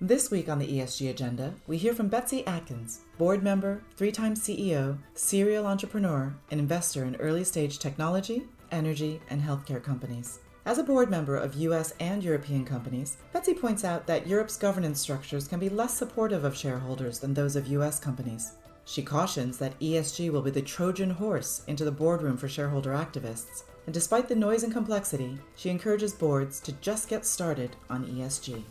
This 0.00 0.30
week 0.30 0.50
on 0.50 0.58
the 0.58 0.66
ESG 0.66 1.08
agenda, 1.08 1.54
we 1.66 1.78
hear 1.78 1.94
from 1.94 2.08
Betsy 2.08 2.46
Atkins, 2.46 3.00
board 3.16 3.42
member, 3.42 3.82
three 3.96 4.12
time 4.12 4.34
CEO, 4.34 4.98
serial 5.14 5.66
entrepreneur, 5.66 6.36
and 6.50 6.60
investor 6.60 7.04
in 7.04 7.16
early 7.16 7.44
stage 7.44 7.78
technology, 7.78 8.42
energy, 8.70 9.22
and 9.30 9.40
healthcare 9.40 9.82
companies. 9.82 10.40
As 10.66 10.76
a 10.76 10.84
board 10.84 11.08
member 11.08 11.38
of 11.38 11.54
US 11.54 11.94
and 11.98 12.22
European 12.22 12.62
companies, 12.62 13.16
Betsy 13.32 13.54
points 13.54 13.84
out 13.84 14.06
that 14.06 14.26
Europe's 14.26 14.58
governance 14.58 15.00
structures 15.00 15.48
can 15.48 15.58
be 15.58 15.70
less 15.70 15.94
supportive 15.94 16.44
of 16.44 16.54
shareholders 16.54 17.18
than 17.18 17.32
those 17.32 17.56
of 17.56 17.66
US 17.68 17.98
companies. 17.98 18.52
She 18.84 19.02
cautions 19.02 19.56
that 19.56 19.80
ESG 19.80 20.30
will 20.30 20.42
be 20.42 20.50
the 20.50 20.60
Trojan 20.60 21.08
horse 21.08 21.64
into 21.68 21.86
the 21.86 21.90
boardroom 21.90 22.36
for 22.36 22.50
shareholder 22.50 22.90
activists. 22.90 23.62
And 23.86 23.94
despite 23.94 24.28
the 24.28 24.36
noise 24.36 24.62
and 24.62 24.74
complexity, 24.74 25.38
she 25.54 25.70
encourages 25.70 26.12
boards 26.12 26.60
to 26.60 26.72
just 26.82 27.08
get 27.08 27.24
started 27.24 27.76
on 27.88 28.04
ESG. 28.04 28.62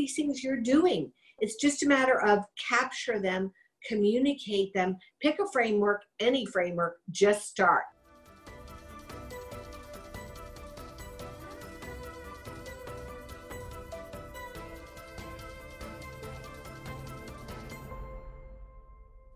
These 0.00 0.16
things 0.16 0.42
you're 0.42 0.56
doing, 0.56 1.12
it's 1.40 1.56
just 1.56 1.82
a 1.82 1.86
matter 1.86 2.22
of 2.22 2.46
capture 2.56 3.20
them, 3.20 3.52
communicate 3.86 4.72
them, 4.72 4.96
pick 5.20 5.38
a 5.38 5.46
framework, 5.52 6.00
any 6.20 6.46
framework, 6.46 6.96
just 7.10 7.50
start. 7.50 7.82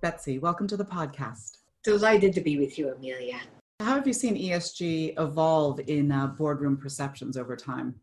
Betsy, 0.01 0.39
welcome 0.39 0.67
to 0.69 0.79
the 0.79 0.85
podcast. 0.87 1.59
Delighted 1.83 2.33
to 2.33 2.41
be 2.41 2.57
with 2.57 2.79
you, 2.79 2.91
Amelia. 2.91 3.37
How 3.81 3.97
have 3.97 4.07
you 4.07 4.15
seen 4.15 4.35
ESG 4.35 5.21
evolve 5.21 5.81
in 5.89 6.11
uh, 6.11 6.29
boardroom 6.29 6.79
perceptions 6.79 7.37
over 7.37 7.55
time? 7.55 7.97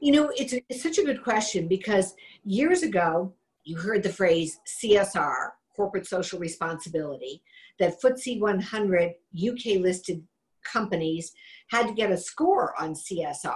You 0.00 0.12
know, 0.12 0.32
it's, 0.34 0.54
it's 0.68 0.82
such 0.82 0.96
a 0.96 1.04
good 1.04 1.22
question 1.22 1.68
because 1.68 2.14
years 2.44 2.82
ago, 2.82 3.34
you 3.64 3.76
heard 3.76 4.02
the 4.02 4.12
phrase 4.12 4.58
CSR, 4.82 5.50
corporate 5.76 6.06
social 6.06 6.38
responsibility, 6.38 7.42
that 7.78 8.00
FTSE 8.00 8.40
100 8.40 9.12
UK 9.36 9.78
listed 9.78 10.22
companies 10.64 11.32
had 11.68 11.86
to 11.86 11.92
get 11.92 12.10
a 12.10 12.16
score 12.16 12.74
on 12.80 12.94
CSR. 12.94 13.54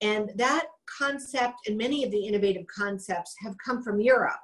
And 0.00 0.32
that 0.36 0.66
concept 0.98 1.54
and 1.66 1.78
many 1.78 2.04
of 2.04 2.10
the 2.10 2.26
innovative 2.26 2.66
concepts 2.66 3.34
have 3.40 3.54
come 3.64 3.82
from 3.82 4.00
Europe. 4.00 4.40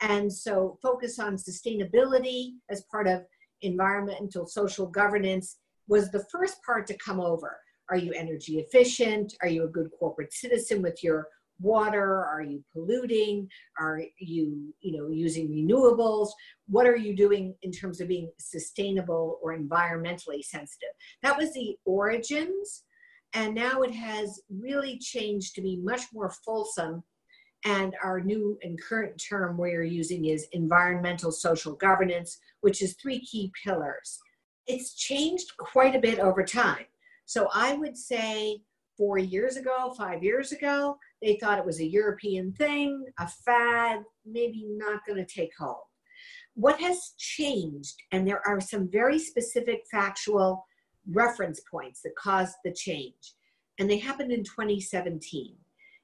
And 0.00 0.32
so, 0.32 0.78
focus 0.82 1.18
on 1.18 1.36
sustainability 1.36 2.52
as 2.70 2.84
part 2.90 3.06
of 3.06 3.22
environmental 3.60 4.46
social 4.46 4.86
governance 4.86 5.58
was 5.88 6.10
the 6.10 6.24
first 6.32 6.56
part 6.64 6.86
to 6.86 6.96
come 6.96 7.20
over. 7.20 7.58
Are 7.90 7.96
you 7.96 8.12
energy 8.12 8.58
efficient? 8.58 9.34
Are 9.42 9.48
you 9.48 9.64
a 9.64 9.68
good 9.68 9.90
corporate 9.98 10.32
citizen 10.32 10.82
with 10.82 11.02
your 11.02 11.28
water? 11.60 12.24
Are 12.24 12.42
you 12.42 12.64
polluting? 12.72 13.48
Are 13.78 14.02
you, 14.18 14.72
you 14.80 14.96
know, 14.96 15.10
using 15.10 15.48
renewables? 15.48 16.30
What 16.66 16.86
are 16.86 16.96
you 16.96 17.14
doing 17.14 17.54
in 17.62 17.72
terms 17.72 18.00
of 18.00 18.08
being 18.08 18.30
sustainable 18.38 19.38
or 19.42 19.56
environmentally 19.56 20.42
sensitive? 20.42 20.90
That 21.22 21.36
was 21.36 21.52
the 21.52 21.76
origins. 21.84 22.84
And 23.34 23.54
now 23.54 23.82
it 23.82 23.92
has 23.92 24.40
really 24.50 24.98
changed 24.98 25.54
to 25.54 25.60
be 25.60 25.76
much 25.76 26.02
more 26.12 26.30
fulsome 26.44 27.04
and 27.64 27.94
our 28.02 28.20
new 28.20 28.58
and 28.62 28.80
current 28.80 29.22
term 29.22 29.56
we're 29.58 29.82
using 29.82 30.26
is 30.26 30.46
environmental 30.52 31.30
social 31.30 31.74
governance, 31.74 32.38
which 32.60 32.80
is 32.80 32.94
three 32.94 33.20
key 33.20 33.52
pillars. 33.62 34.18
It's 34.66 34.94
changed 34.94 35.56
quite 35.58 35.94
a 35.94 36.00
bit 36.00 36.18
over 36.20 36.42
time. 36.42 36.86
So 37.30 37.48
I 37.54 37.74
would 37.74 37.96
say 37.96 38.60
four 38.98 39.16
years 39.16 39.56
ago, 39.56 39.94
five 39.96 40.24
years 40.24 40.50
ago, 40.50 40.98
they 41.22 41.36
thought 41.36 41.60
it 41.60 41.64
was 41.64 41.78
a 41.78 41.86
European 41.86 42.52
thing, 42.52 43.04
a 43.20 43.28
fad, 43.28 44.02
maybe 44.26 44.66
not 44.68 45.06
going 45.06 45.24
to 45.24 45.32
take 45.32 45.52
hold. 45.56 45.84
What 46.54 46.80
has 46.80 47.12
changed, 47.18 47.94
and 48.10 48.26
there 48.26 48.44
are 48.44 48.60
some 48.60 48.90
very 48.90 49.20
specific 49.20 49.84
factual 49.88 50.66
reference 51.08 51.60
points 51.70 52.02
that 52.02 52.16
caused 52.16 52.56
the 52.64 52.72
change, 52.72 53.34
and 53.78 53.88
they 53.88 53.98
happened 53.98 54.32
in 54.32 54.42
2017. 54.42 55.54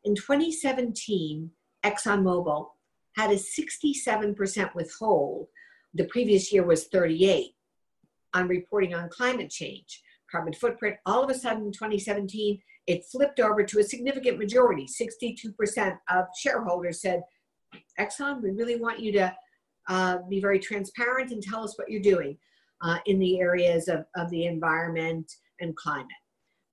In 0.04 0.14
2017, 0.14 1.50
ExxonMobil 1.84 2.68
had 3.16 3.32
a 3.32 3.34
67% 3.34 4.74
withhold. 4.76 5.48
The 5.92 6.04
previous 6.04 6.52
year 6.52 6.64
was 6.64 6.86
38 6.86 7.50
on 8.32 8.46
reporting 8.46 8.94
on 8.94 9.08
climate 9.08 9.50
change, 9.50 10.04
carbon 10.30 10.52
footprint. 10.52 10.96
All 11.06 11.22
of 11.22 11.30
a 11.30 11.34
sudden, 11.34 11.66
in 11.66 11.72
2017, 11.72 12.60
it 12.86 13.04
flipped 13.10 13.40
over 13.40 13.64
to 13.64 13.78
a 13.78 13.84
significant 13.84 14.38
majority. 14.38 14.86
62% 14.86 15.98
of 16.10 16.24
shareholders 16.38 17.00
said, 17.00 17.22
Exxon, 17.98 18.42
we 18.42 18.50
really 18.50 18.76
want 18.76 19.00
you 19.00 19.12
to 19.12 19.34
uh, 19.88 20.18
be 20.28 20.40
very 20.40 20.58
transparent 20.58 21.32
and 21.32 21.42
tell 21.42 21.64
us 21.64 21.76
what 21.78 21.90
you're 21.90 22.00
doing 22.02 22.36
uh, 22.82 22.98
in 23.06 23.18
the 23.18 23.40
areas 23.40 23.88
of, 23.88 24.04
of 24.16 24.30
the 24.30 24.46
environment 24.46 25.30
and 25.60 25.74
climate. 25.76 26.06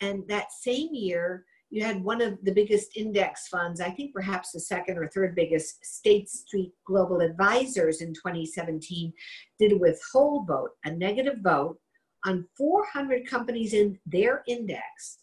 And 0.01 0.23
that 0.27 0.51
same 0.51 0.89
year, 0.91 1.45
you 1.69 1.83
had 1.83 2.03
one 2.03 2.21
of 2.21 2.37
the 2.43 2.51
biggest 2.51 2.95
index 2.95 3.47
funds, 3.47 3.81
I 3.81 3.89
think 3.89 4.13
perhaps 4.13 4.51
the 4.51 4.59
second 4.59 4.97
or 4.97 5.07
third 5.07 5.33
biggest, 5.33 5.83
State 5.83 6.29
Street 6.29 6.71
Global 6.85 7.21
Advisors 7.21 8.01
in 8.01 8.13
2017, 8.13 9.11
did 9.57 9.71
a 9.71 9.77
withhold 9.77 10.47
vote, 10.47 10.69
a 10.85 10.91
negative 10.91 11.39
vote, 11.41 11.79
on 12.25 12.47
400 12.57 13.27
companies 13.27 13.73
in 13.73 13.99
their 14.05 14.43
index 14.47 15.19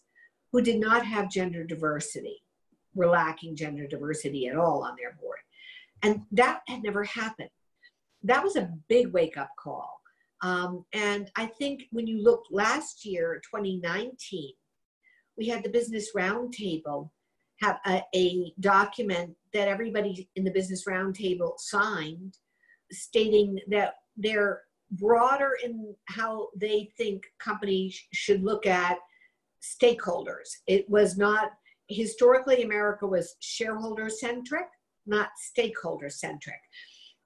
who 0.51 0.61
did 0.61 0.79
not 0.79 1.05
have 1.05 1.29
gender 1.29 1.63
diversity, 1.63 2.43
were 2.93 3.07
lacking 3.07 3.55
gender 3.55 3.87
diversity 3.87 4.47
at 4.47 4.57
all 4.57 4.83
on 4.83 4.95
their 4.97 5.17
board. 5.21 5.39
And 6.03 6.23
that 6.31 6.61
had 6.67 6.83
never 6.83 7.03
happened. 7.03 7.49
That 8.23 8.43
was 8.43 8.55
a 8.55 8.71
big 8.89 9.13
wake 9.13 9.37
up 9.37 9.49
call. 9.57 10.01
Um, 10.41 10.85
and 10.93 11.29
I 11.37 11.45
think 11.45 11.83
when 11.91 12.07
you 12.07 12.21
look 12.21 12.43
last 12.51 13.05
year, 13.05 13.41
2019, 13.51 14.53
we 15.37 15.47
had 15.47 15.63
the 15.63 15.69
business 15.69 16.09
roundtable 16.15 17.09
have 17.61 17.79
a, 17.85 18.01
a 18.15 18.53
document 18.59 19.35
that 19.53 19.67
everybody 19.67 20.27
in 20.35 20.43
the 20.43 20.51
business 20.51 20.85
roundtable 20.87 21.53
signed 21.57 22.37
stating 22.91 23.59
that 23.69 23.95
they're 24.17 24.61
broader 24.91 25.57
in 25.63 25.95
how 26.05 26.49
they 26.55 26.91
think 26.97 27.23
companies 27.39 27.99
should 28.13 28.43
look 28.43 28.65
at 28.65 28.97
stakeholders. 29.61 30.49
It 30.67 30.89
was 30.89 31.17
not 31.17 31.51
historically 31.87 32.63
America 32.63 33.05
was 33.05 33.35
shareholder 33.39 34.09
centric, 34.09 34.67
not 35.05 35.29
stakeholder 35.37 36.09
centric. 36.09 36.59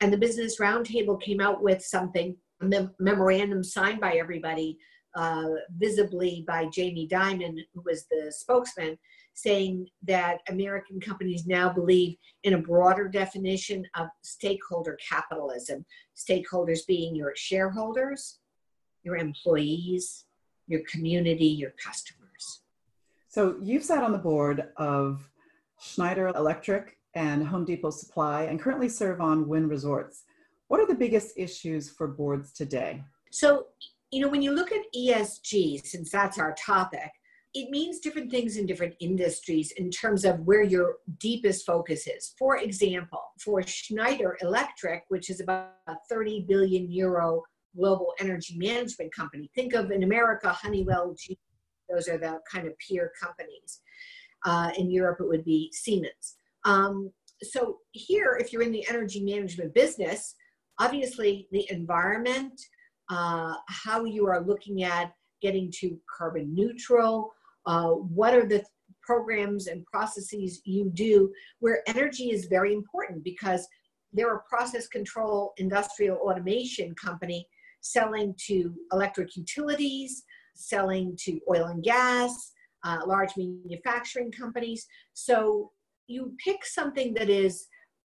And 0.02 0.12
the 0.12 0.18
Business 0.18 0.60
Roundtable 0.60 1.22
came 1.22 1.40
out 1.40 1.64
with 1.64 1.84
something, 1.84 2.36
a 2.62 2.66
mem- 2.66 2.96
memorandum 3.00 3.64
signed 3.64 4.02
by 4.02 4.14
everybody 4.14 4.78
uh, 5.16 5.50
visibly 5.78 6.44
by 6.48 6.66
Jamie 6.66 7.08
Dimon, 7.08 7.56
who 7.74 7.82
was 7.86 8.06
the 8.12 8.32
spokesman, 8.32 8.98
saying 9.36 9.88
that 10.08 10.40
American 10.50 11.00
companies 11.00 11.46
now 11.46 11.72
believe 11.72 12.16
in 12.44 12.54
a 12.54 12.58
broader 12.58 13.08
definition 13.08 13.86
of 13.96 14.08
stakeholder 14.24 14.98
capitalism. 15.08 15.86
Stakeholders 16.16 16.80
being 16.88 17.16
your 17.16 17.34
shareholders, 17.36 18.40
your 19.04 19.18
employees, 19.18 20.26
your 20.68 20.82
community, 20.90 21.46
your 21.46 21.72
customers. 21.72 22.62
So 23.28 23.58
you've 23.62 23.84
sat 23.84 24.04
on 24.04 24.14
the 24.14 24.18
board 24.18 24.70
of 24.78 25.30
Schneider 25.80 26.30
Electric 26.30 26.98
and 27.14 27.46
Home 27.46 27.66
Depot 27.66 27.92
Supply 27.92 28.44
and 28.44 28.60
currently 28.60 28.90
serve 28.90 29.22
on 29.22 29.48
Wynn 29.48 29.68
Resorts. 29.68 30.24
What 30.70 30.80
are 30.80 30.88
the 30.88 30.96
biggest 30.96 31.38
issues 31.38 31.90
for 31.90 32.08
boards 32.08 32.52
today? 32.54 33.04
So 33.32 33.68
you 34.12 34.22
know, 34.22 34.30
when 34.30 34.42
you 34.42 34.52
look 34.52 34.72
at 34.72 34.82
ESG, 34.96 35.86
since 35.86 36.10
that's 36.10 36.40
our 36.40 36.56
topic, 36.58 37.12
it 37.56 37.70
means 37.70 38.00
different 38.00 38.30
things 38.30 38.58
in 38.58 38.66
different 38.66 38.94
industries 39.00 39.72
in 39.78 39.90
terms 39.90 40.26
of 40.26 40.42
where 40.42 40.62
your 40.62 40.98
deepest 41.20 41.66
focus 41.66 42.06
is. 42.06 42.34
For 42.38 42.58
example, 42.58 43.22
for 43.40 43.64
Schneider 43.64 44.38
Electric, 44.42 45.06
which 45.08 45.30
is 45.30 45.40
about 45.40 45.72
a 45.88 45.96
30 46.10 46.46
billion 46.50 46.92
euro 46.92 47.42
global 47.74 48.14
energy 48.20 48.58
management 48.58 49.16
company, 49.16 49.50
think 49.56 49.74
of 49.74 49.90
in 49.92 50.04
America, 50.04 50.50
Honeywell, 50.50 51.16
those 51.90 52.10
are 52.10 52.18
the 52.18 52.42
kind 52.52 52.68
of 52.68 52.74
peer 52.78 53.12
companies. 53.20 53.82
Uh, 54.46 54.72
in 54.78 54.92
Europe, 54.92 55.20
it 55.22 55.28
would 55.28 55.46
be 55.46 55.72
Siemens. 55.72 56.36
Um, 56.66 57.10
so 57.42 57.78
here, 57.94 58.38
if 58.38 58.52
you're 58.52 58.64
in 58.64 58.72
the 58.74 58.86
energy 58.90 59.24
management 59.24 59.74
business, 59.74 60.36
obviously 60.78 61.48
the 61.54 61.66
environment, 61.72 62.60
uh, 63.10 63.56
how 63.70 64.04
you 64.04 64.28
are 64.28 64.44
looking 64.46 64.84
at 64.84 65.14
getting 65.42 65.72
to 65.80 65.98
carbon 66.18 66.54
neutral, 66.54 67.32
uh, 67.66 67.90
what 67.90 68.34
are 68.34 68.46
the 68.46 68.64
programs 69.02 69.68
and 69.68 69.86
processes 69.86 70.62
you 70.66 70.90
do 70.94 71.32
where 71.60 71.84
energy 71.88 72.32
is 72.32 72.46
very 72.46 72.74
important 72.74 73.24
because 73.24 73.68
they're 74.14 74.36
a 74.36 74.44
process 74.50 74.88
control 74.88 75.54
industrial 75.58 76.18
automation 76.18 76.94
company 76.96 77.48
selling 77.82 78.34
to 78.48 78.74
electric 78.92 79.36
utilities, 79.36 80.24
selling 80.56 81.16
to 81.20 81.40
oil 81.50 81.66
and 81.66 81.84
gas, 81.84 82.52
uh, 82.84 83.00
large 83.06 83.32
manufacturing 83.38 84.32
companies. 84.32 84.88
So 85.14 85.72
you 86.08 86.34
pick 86.44 86.66
something 86.66 87.14
that 87.14 87.30
is 87.30 87.68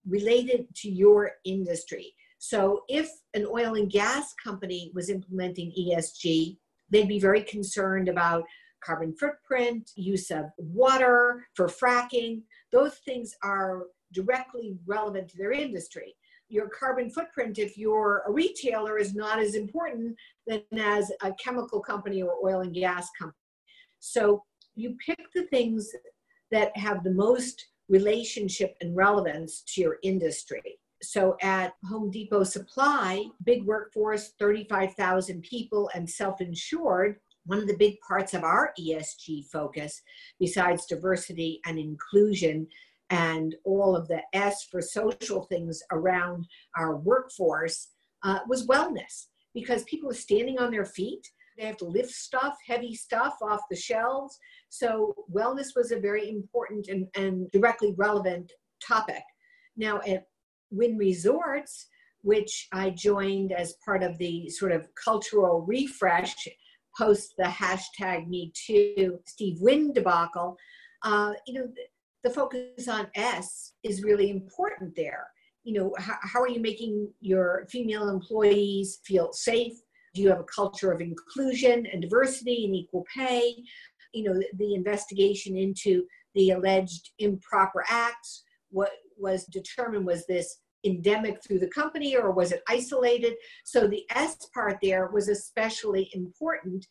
related 0.08 0.66
to 0.76 0.90
your 0.90 1.32
industry. 1.44 2.14
So 2.38 2.82
if 2.88 3.10
an 3.34 3.46
oil 3.46 3.74
and 3.74 3.90
gas 3.90 4.34
company 4.42 4.90
was 4.94 5.10
implementing 5.10 5.72
ESG, 5.78 6.56
they'd 6.88 7.08
be 7.08 7.20
very 7.20 7.42
concerned 7.42 8.08
about 8.08 8.44
carbon 8.84 9.14
footprint, 9.14 9.90
use 9.96 10.30
of 10.30 10.46
water 10.58 11.46
for 11.54 11.66
fracking. 11.66 12.42
Those 12.72 12.94
things 13.04 13.34
are 13.42 13.84
directly 14.12 14.76
relevant 14.86 15.28
to 15.30 15.36
their 15.36 15.52
industry. 15.52 16.14
Your 16.48 16.68
carbon 16.68 17.10
footprint, 17.10 17.58
if 17.58 17.78
you're 17.78 18.24
a 18.26 18.32
retailer, 18.32 18.98
is 18.98 19.14
not 19.14 19.38
as 19.38 19.54
important 19.54 20.16
than 20.46 20.62
as 20.78 21.12
a 21.22 21.32
chemical 21.34 21.80
company 21.80 22.22
or 22.22 22.34
oil 22.44 22.60
and 22.60 22.74
gas 22.74 23.08
company. 23.18 23.36
So 24.00 24.42
you 24.74 24.96
pick 25.04 25.20
the 25.34 25.44
things 25.44 25.90
that 26.50 26.76
have 26.76 27.04
the 27.04 27.12
most 27.12 27.68
relationship 27.88 28.76
and 28.80 28.96
relevance 28.96 29.62
to 29.68 29.80
your 29.80 29.98
industry. 30.02 30.78
So 31.02 31.36
at 31.40 31.74
Home 31.88 32.10
Depot 32.10 32.44
Supply, 32.44 33.24
big 33.44 33.64
workforce, 33.64 34.32
35,000 34.38 35.42
people 35.42 35.90
and 35.94 36.08
self 36.08 36.40
insured, 36.40 37.16
one 37.50 37.58
of 37.58 37.66
the 37.66 37.76
big 37.76 37.98
parts 38.06 38.32
of 38.32 38.44
our 38.44 38.72
ESG 38.78 39.44
focus, 39.46 40.02
besides 40.38 40.86
diversity 40.86 41.60
and 41.66 41.80
inclusion 41.80 42.64
and 43.10 43.56
all 43.64 43.96
of 43.96 44.06
the 44.06 44.22
S 44.32 44.68
for 44.70 44.80
social 44.80 45.42
things 45.42 45.82
around 45.90 46.46
our 46.78 46.94
workforce, 46.94 47.88
uh, 48.22 48.38
was 48.48 48.68
wellness 48.68 49.26
because 49.52 49.82
people 49.84 50.08
are 50.08 50.14
standing 50.14 50.60
on 50.60 50.70
their 50.70 50.84
feet. 50.84 51.26
They 51.58 51.66
have 51.66 51.76
to 51.78 51.86
lift 51.86 52.12
stuff, 52.12 52.56
heavy 52.64 52.94
stuff 52.94 53.34
off 53.42 53.62
the 53.68 53.76
shelves. 53.76 54.38
So, 54.68 55.12
wellness 55.34 55.74
was 55.74 55.90
a 55.90 55.98
very 55.98 56.30
important 56.30 56.86
and, 56.86 57.08
and 57.16 57.50
directly 57.50 57.94
relevant 57.96 58.52
topic. 58.80 59.24
Now, 59.76 60.00
at 60.06 60.26
Wynn 60.70 60.96
Resorts, 60.96 61.88
which 62.22 62.68
I 62.72 62.90
joined 62.90 63.50
as 63.50 63.74
part 63.84 64.04
of 64.04 64.18
the 64.18 64.48
sort 64.50 64.70
of 64.70 64.86
cultural 64.94 65.62
refresh 65.62 66.36
post 66.96 67.34
the 67.38 67.44
hashtag 67.44 68.28
Me 68.28 68.52
Too 68.54 69.18
Steve 69.26 69.58
Wynn 69.60 69.92
debacle, 69.92 70.56
uh, 71.02 71.32
you 71.46 71.54
know, 71.54 71.68
the, 72.22 72.30
focus 72.30 72.86
on 72.88 73.08
S 73.14 73.72
is 73.82 74.02
really 74.02 74.30
important 74.30 74.94
there. 74.94 75.26
You 75.64 75.80
know, 75.80 75.94
how, 75.98 76.16
how 76.22 76.40
are 76.40 76.48
you 76.48 76.60
making 76.60 77.10
your 77.20 77.66
female 77.70 78.08
employees 78.08 79.00
feel 79.04 79.32
safe? 79.32 79.72
Do 80.14 80.22
you 80.22 80.28
have 80.28 80.40
a 80.40 80.44
culture 80.44 80.92
of 80.92 81.00
inclusion 81.00 81.86
and 81.86 82.02
diversity 82.02 82.66
and 82.66 82.74
equal 82.74 83.04
pay? 83.14 83.54
You 84.12 84.24
know, 84.24 84.42
the 84.58 84.74
investigation 84.74 85.56
into 85.56 86.04
the 86.34 86.50
alleged 86.50 87.10
improper 87.18 87.84
acts. 87.88 88.44
What 88.70 88.92
was 89.16 89.44
determined 89.46 90.06
was 90.06 90.26
this 90.26 90.58
endemic 90.84 91.42
through 91.42 91.58
the 91.58 91.68
company 91.68 92.16
or 92.16 92.30
was 92.30 92.52
it 92.52 92.62
isolated? 92.68 93.34
So 93.64 93.86
the 93.86 94.04
S 94.14 94.48
part 94.54 94.78
there 94.82 95.08
was 95.12 95.28
especially 95.28 96.10
important. 96.14 96.86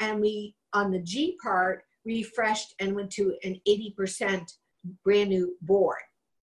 And 0.00 0.20
we, 0.20 0.54
on 0.72 0.90
the 0.90 1.00
G 1.00 1.36
part, 1.42 1.84
refreshed 2.04 2.74
and 2.80 2.94
went 2.94 3.10
to 3.12 3.34
an 3.44 3.60
80% 3.66 4.46
brand 5.04 5.30
new 5.30 5.56
board. 5.62 5.98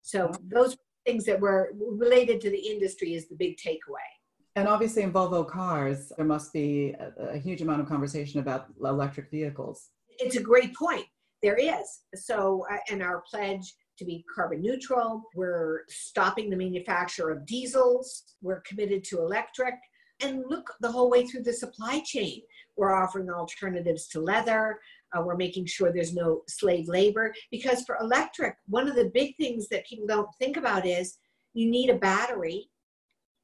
So 0.02 0.32
those 0.50 0.76
things 1.04 1.24
that 1.24 1.40
were 1.40 1.72
related 1.74 2.40
to 2.42 2.50
the 2.50 2.58
industry 2.58 3.14
is 3.14 3.28
the 3.28 3.34
big 3.34 3.56
takeaway. 3.56 4.08
And 4.54 4.68
obviously, 4.68 5.02
in 5.02 5.12
Volvo 5.12 5.48
cars, 5.48 6.12
there 6.16 6.26
must 6.26 6.52
be 6.52 6.94
a, 6.98 7.30
a, 7.30 7.38
huge 7.38 7.62
amount 7.62 7.80
of 7.80 7.88
conversation 7.88 8.38
about 8.38 8.66
electric 8.84 9.30
vehicles. 9.30 9.88
It's 10.18 10.36
a 10.36 10.42
great 10.42 10.74
point. 10.74 11.06
There 11.42 11.56
is. 11.56 12.00
So, 12.14 12.66
uh, 12.70 12.76
and 12.90 13.02
our 13.02 13.22
pledge 13.30 13.74
to 13.98 14.04
be 14.04 14.24
carbon 14.34 14.62
neutral. 14.62 15.22
We're 15.34 15.82
stopping 15.88 16.50
the 16.50 16.56
manufacture 16.56 17.30
of 17.30 17.46
diesels. 17.46 18.22
We're 18.40 18.62
committed 18.62 19.04
to 19.04 19.18
electric. 19.18 19.74
And 20.20 20.44
look 20.48 20.72
the 20.80 20.90
whole 20.90 21.10
way 21.10 21.26
through 21.26 21.42
the 21.42 21.52
supply 21.52 22.00
chain. 22.04 22.42
We're 22.76 22.94
offering 22.94 23.28
alternatives 23.28 24.06
to 24.08 24.20
leather. 24.20 24.78
Uh, 25.14 25.22
we're 25.22 25.36
making 25.36 25.66
sure 25.66 25.92
there's 25.92 26.14
no 26.14 26.42
slave 26.48 26.88
labor. 26.88 27.34
Because 27.50 27.82
for 27.82 27.96
electric, 28.00 28.54
one 28.66 28.88
of 28.88 28.94
the 28.94 29.10
big 29.12 29.36
things 29.36 29.68
that 29.68 29.86
people 29.86 30.06
don't 30.06 30.28
think 30.38 30.56
about 30.56 30.86
is 30.86 31.18
you 31.54 31.68
need 31.70 31.90
a 31.90 31.98
battery. 31.98 32.68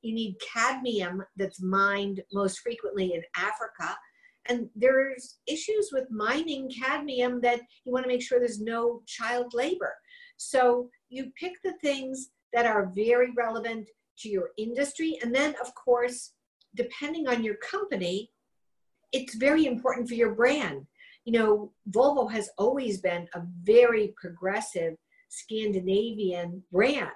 You 0.03 0.15
need 0.15 0.37
cadmium 0.55 1.25
that's 1.37 1.61
mined 1.61 2.23
most 2.33 2.61
frequently 2.61 3.13
in 3.13 3.23
Africa. 3.37 3.97
And 4.49 4.69
there's 4.75 5.39
issues 5.47 5.91
with 5.93 6.11
mining 6.11 6.71
cadmium 6.71 7.41
that 7.43 7.61
you 7.85 7.93
want 7.93 8.05
to 8.05 8.09
make 8.09 8.23
sure 8.23 8.39
there's 8.39 8.61
no 8.61 9.03
child 9.07 9.53
labor. 9.53 9.95
So 10.39 10.89
you 11.11 11.33
pick 11.39 11.61
the 11.63 11.75
things 11.83 12.31
that 12.55 12.65
are 12.65 12.91
very 12.95 13.33
relevant 13.37 13.89
to 14.21 14.29
your 14.29 14.51
industry. 14.57 15.19
And 15.23 15.35
then, 15.35 15.55
of 15.61 15.75
course, 15.75 16.33
depending 16.75 17.29
on 17.29 17.45
your 17.45 17.57
company, 17.57 18.31
it's 19.13 19.35
very 19.35 19.67
important 19.67 20.09
for 20.09 20.15
your 20.15 20.35
brand. 20.35 20.87
You 21.25 21.33
know, 21.33 21.73
Volvo 21.91 22.31
has 22.31 22.51
always 22.57 23.01
been 23.01 23.29
a 23.35 23.43
very 23.63 24.15
progressive 24.21 24.95
Scandinavian 25.29 26.63
brand. 26.73 27.11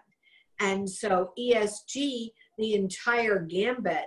And 0.61 0.89
so 0.89 1.33
ESG, 1.39 2.31
the 2.59 2.75
entire 2.75 3.41
gambit 3.41 4.05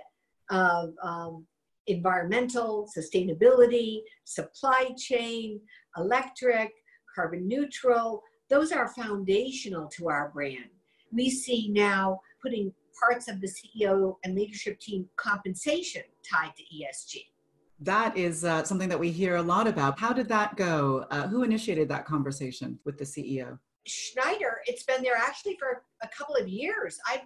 of 0.50 0.94
um, 1.02 1.46
environmental, 1.86 2.88
sustainability, 2.96 4.00
supply 4.24 4.90
chain, 4.96 5.60
electric, 5.96 6.70
carbon 7.14 7.48
neutral, 7.48 8.22
those 8.48 8.72
are 8.72 8.88
foundational 8.88 9.88
to 9.88 10.08
our 10.08 10.30
brand. 10.32 10.70
We 11.12 11.30
see 11.30 11.68
now 11.68 12.20
putting 12.42 12.72
parts 12.98 13.28
of 13.28 13.40
the 13.40 13.48
CEO 13.48 14.16
and 14.24 14.34
leadership 14.34 14.80
team 14.80 15.08
compensation 15.16 16.02
tied 16.28 16.52
to 16.56 16.62
ESG. 16.62 17.24
That 17.80 18.16
is 18.16 18.44
uh, 18.44 18.64
something 18.64 18.88
that 18.88 18.98
we 18.98 19.10
hear 19.10 19.36
a 19.36 19.42
lot 19.42 19.66
about. 19.66 19.98
How 19.98 20.12
did 20.12 20.28
that 20.28 20.56
go? 20.56 21.06
Uh, 21.10 21.28
who 21.28 21.42
initiated 21.42 21.88
that 21.90 22.06
conversation 22.06 22.78
with 22.84 22.96
the 22.96 23.04
CEO? 23.04 23.58
Schneider, 23.86 24.60
it's 24.66 24.82
been 24.82 25.02
there 25.02 25.16
actually 25.16 25.56
for 25.58 25.82
a 26.02 26.08
couple 26.08 26.34
of 26.34 26.48
years. 26.48 26.98
I, 27.06 27.22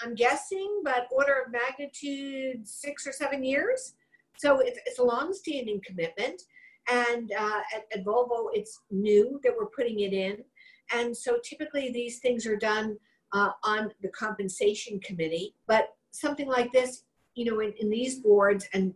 I'm 0.00 0.14
guessing, 0.14 0.82
but 0.84 1.06
order 1.12 1.44
of 1.46 1.52
magnitude 1.52 2.66
six 2.66 3.06
or 3.06 3.12
seven 3.12 3.44
years. 3.44 3.94
So 4.38 4.58
it's, 4.58 4.78
it's 4.86 4.98
a 4.98 5.04
long-standing 5.04 5.80
commitment. 5.86 6.42
And 6.90 7.32
uh, 7.38 7.60
at, 7.74 7.84
at 7.96 8.04
Volvo, 8.04 8.48
it's 8.52 8.80
new 8.90 9.40
that 9.44 9.52
we're 9.56 9.66
putting 9.66 10.00
it 10.00 10.12
in. 10.12 10.38
And 10.94 11.16
so 11.16 11.38
typically 11.42 11.90
these 11.90 12.18
things 12.18 12.46
are 12.46 12.56
done 12.56 12.96
uh, 13.32 13.50
on 13.64 13.90
the 14.02 14.08
compensation 14.08 15.00
committee. 15.00 15.54
But 15.66 15.94
something 16.10 16.48
like 16.48 16.72
this, 16.72 17.04
you 17.34 17.44
know, 17.46 17.60
in, 17.60 17.72
in 17.80 17.90
these 17.90 18.20
boards 18.20 18.68
and 18.72 18.94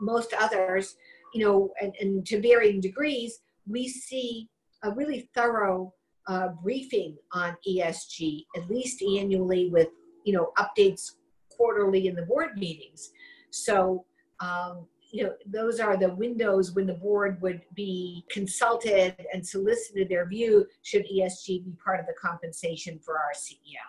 most 0.00 0.32
others, 0.38 0.96
you 1.34 1.44
know, 1.44 1.72
and, 1.80 1.94
and, 2.00 2.26
to 2.26 2.40
varying 2.40 2.80
degrees, 2.80 3.40
we 3.68 3.88
see 3.88 4.48
a 4.82 4.90
really 4.90 5.28
thorough 5.34 5.92
uh, 6.28 6.48
briefing 6.62 7.16
on 7.32 7.56
ESG, 7.68 8.46
at 8.56 8.68
least 8.70 9.02
annually, 9.02 9.68
with 9.70 9.88
you 10.24 10.32
know 10.32 10.52
updates 10.58 11.12
quarterly 11.50 12.06
in 12.06 12.14
the 12.14 12.22
board 12.22 12.56
meetings. 12.56 13.10
So 13.50 14.04
um, 14.40 14.86
you 15.16 15.24
know, 15.24 15.32
those 15.46 15.80
are 15.80 15.96
the 15.96 16.10
windows 16.10 16.72
when 16.72 16.86
the 16.86 16.92
board 16.92 17.40
would 17.40 17.62
be 17.74 18.22
consulted 18.28 19.16
and 19.32 19.46
solicited 19.46 20.10
their 20.10 20.26
view 20.26 20.66
should 20.82 21.06
ESG 21.06 21.64
be 21.64 21.72
part 21.82 22.00
of 22.00 22.06
the 22.06 22.12
compensation 22.20 22.98
for 22.98 23.16
our 23.16 23.32
CEO. 23.34 23.80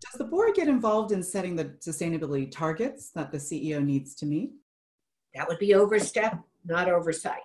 Does 0.00 0.18
the 0.18 0.24
board 0.24 0.54
get 0.56 0.66
involved 0.66 1.12
in 1.12 1.22
setting 1.22 1.54
the 1.54 1.66
sustainability 1.78 2.50
targets 2.50 3.10
that 3.10 3.30
the 3.30 3.38
CEO 3.38 3.84
needs 3.84 4.16
to 4.16 4.26
meet? 4.26 4.50
That 5.36 5.46
would 5.46 5.60
be 5.60 5.74
overstep, 5.74 6.40
not 6.64 6.88
oversight. 6.88 7.38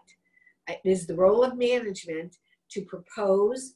It 0.68 0.82
is 0.84 1.06
the 1.06 1.16
role 1.16 1.44
of 1.44 1.56
management 1.56 2.38
to 2.72 2.82
propose, 2.82 3.76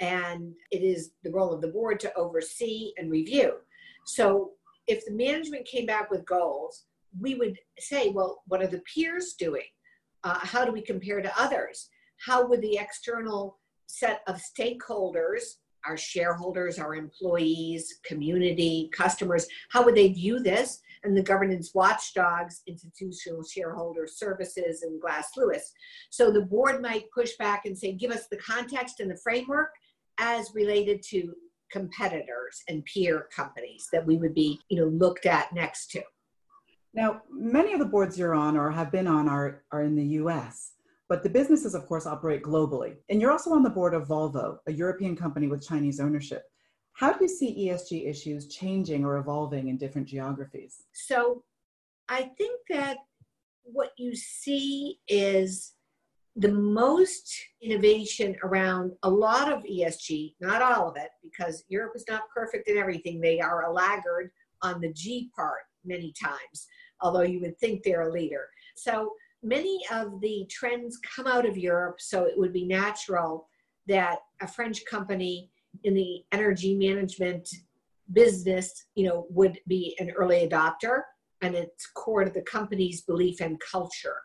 and 0.00 0.52
it 0.72 0.82
is 0.82 1.12
the 1.22 1.30
role 1.30 1.52
of 1.52 1.60
the 1.60 1.68
board 1.68 2.00
to 2.00 2.12
oversee 2.16 2.92
and 2.98 3.12
review. 3.12 3.58
So 4.06 4.54
if 4.88 5.06
the 5.06 5.12
management 5.12 5.66
came 5.66 5.86
back 5.86 6.10
with 6.10 6.26
goals, 6.26 6.86
we 7.20 7.34
would 7.34 7.58
say, 7.78 8.10
well, 8.10 8.42
what 8.46 8.62
are 8.62 8.66
the 8.66 8.82
peers 8.92 9.34
doing? 9.38 9.64
Uh, 10.24 10.38
how 10.40 10.64
do 10.64 10.72
we 10.72 10.82
compare 10.82 11.20
to 11.20 11.40
others? 11.40 11.88
How 12.24 12.46
would 12.46 12.62
the 12.62 12.78
external 12.78 13.58
set 13.86 14.22
of 14.26 14.40
stakeholders, 14.40 15.42
our 15.84 15.96
shareholders, 15.96 16.78
our 16.78 16.94
employees, 16.94 18.00
community, 18.04 18.90
customers, 18.92 19.46
how 19.70 19.84
would 19.84 19.94
they 19.94 20.08
view 20.08 20.40
this? 20.40 20.80
And 21.04 21.16
the 21.16 21.22
governance 21.22 21.72
watchdogs, 21.74 22.62
institutional 22.66 23.44
shareholder 23.44 24.06
services, 24.08 24.82
and 24.82 25.00
Glass 25.00 25.28
Lewis. 25.36 25.72
So 26.10 26.32
the 26.32 26.42
board 26.42 26.82
might 26.82 27.10
push 27.14 27.36
back 27.38 27.66
and 27.66 27.78
say, 27.78 27.92
give 27.92 28.10
us 28.10 28.26
the 28.28 28.38
context 28.38 28.98
and 28.98 29.10
the 29.10 29.20
framework 29.22 29.70
as 30.18 30.52
related 30.54 31.02
to 31.10 31.34
competitors 31.70 32.62
and 32.68 32.84
peer 32.84 33.28
companies 33.34 33.88
that 33.92 34.04
we 34.06 34.16
would 34.16 34.34
be 34.34 34.60
you 34.68 34.80
know 34.80 34.86
looked 34.86 35.26
at 35.26 35.52
next 35.52 35.90
to 35.90 36.00
now, 36.96 37.20
many 37.30 37.74
of 37.74 37.78
the 37.78 37.84
boards 37.84 38.18
you're 38.18 38.34
on 38.34 38.56
or 38.56 38.70
have 38.70 38.90
been 38.90 39.06
on 39.06 39.28
are, 39.28 39.62
are 39.70 39.82
in 39.82 39.94
the 39.94 40.06
US. 40.22 40.72
But 41.08 41.22
the 41.22 41.28
businesses, 41.28 41.74
of 41.74 41.86
course, 41.86 42.06
operate 42.06 42.42
globally. 42.42 42.96
And 43.10 43.20
you're 43.20 43.30
also 43.30 43.52
on 43.52 43.62
the 43.62 43.70
board 43.70 43.92
of 43.94 44.08
Volvo, 44.08 44.58
a 44.66 44.72
European 44.72 45.14
company 45.14 45.46
with 45.46 45.66
Chinese 45.66 46.00
ownership. 46.00 46.44
How 46.94 47.12
do 47.12 47.18
you 47.20 47.28
see 47.28 47.68
ESG 47.68 48.08
issues 48.08 48.48
changing 48.48 49.04
or 49.04 49.18
evolving 49.18 49.68
in 49.68 49.76
different 49.76 50.08
geographies? 50.08 50.84
So 50.92 51.44
I 52.08 52.30
think 52.38 52.60
that 52.70 52.96
what 53.62 53.90
you 53.98 54.16
see 54.16 54.98
is 55.06 55.74
the 56.34 56.52
most 56.52 57.30
innovation 57.62 58.36
around 58.42 58.92
a 59.02 59.10
lot 59.10 59.52
of 59.52 59.64
ESG, 59.64 60.34
not 60.40 60.62
all 60.62 60.88
of 60.88 60.96
it, 60.96 61.10
because 61.22 61.64
Europe 61.68 61.92
is 61.94 62.04
not 62.08 62.22
perfect 62.34 62.68
in 62.68 62.78
everything. 62.78 63.20
They 63.20 63.38
are 63.38 63.66
a 63.66 63.72
laggard 63.72 64.30
on 64.62 64.80
the 64.80 64.92
G 64.92 65.30
part 65.36 65.60
many 65.84 66.12
times, 66.20 66.66
although 67.00 67.22
you 67.22 67.40
would 67.40 67.58
think 67.58 67.82
they're 67.82 68.08
a 68.08 68.12
leader. 68.12 68.48
So 68.76 69.12
many 69.42 69.80
of 69.92 70.20
the 70.20 70.46
trends 70.50 70.98
come 70.98 71.26
out 71.26 71.46
of 71.46 71.56
Europe, 71.56 72.00
so 72.00 72.24
it 72.24 72.36
would 72.36 72.52
be 72.52 72.64
natural 72.64 73.48
that 73.86 74.18
a 74.40 74.48
French 74.48 74.84
company 74.84 75.50
in 75.84 75.94
the 75.94 76.24
energy 76.32 76.74
management 76.74 77.48
business, 78.12 78.86
you 78.94 79.06
know, 79.06 79.26
would 79.30 79.58
be 79.66 79.96
an 79.98 80.10
early 80.10 80.46
adopter 80.48 81.02
and 81.42 81.54
it's 81.54 81.86
core 81.88 82.24
to 82.24 82.30
the 82.30 82.42
company's 82.42 83.02
belief 83.02 83.40
and 83.40 83.60
culture. 83.60 84.16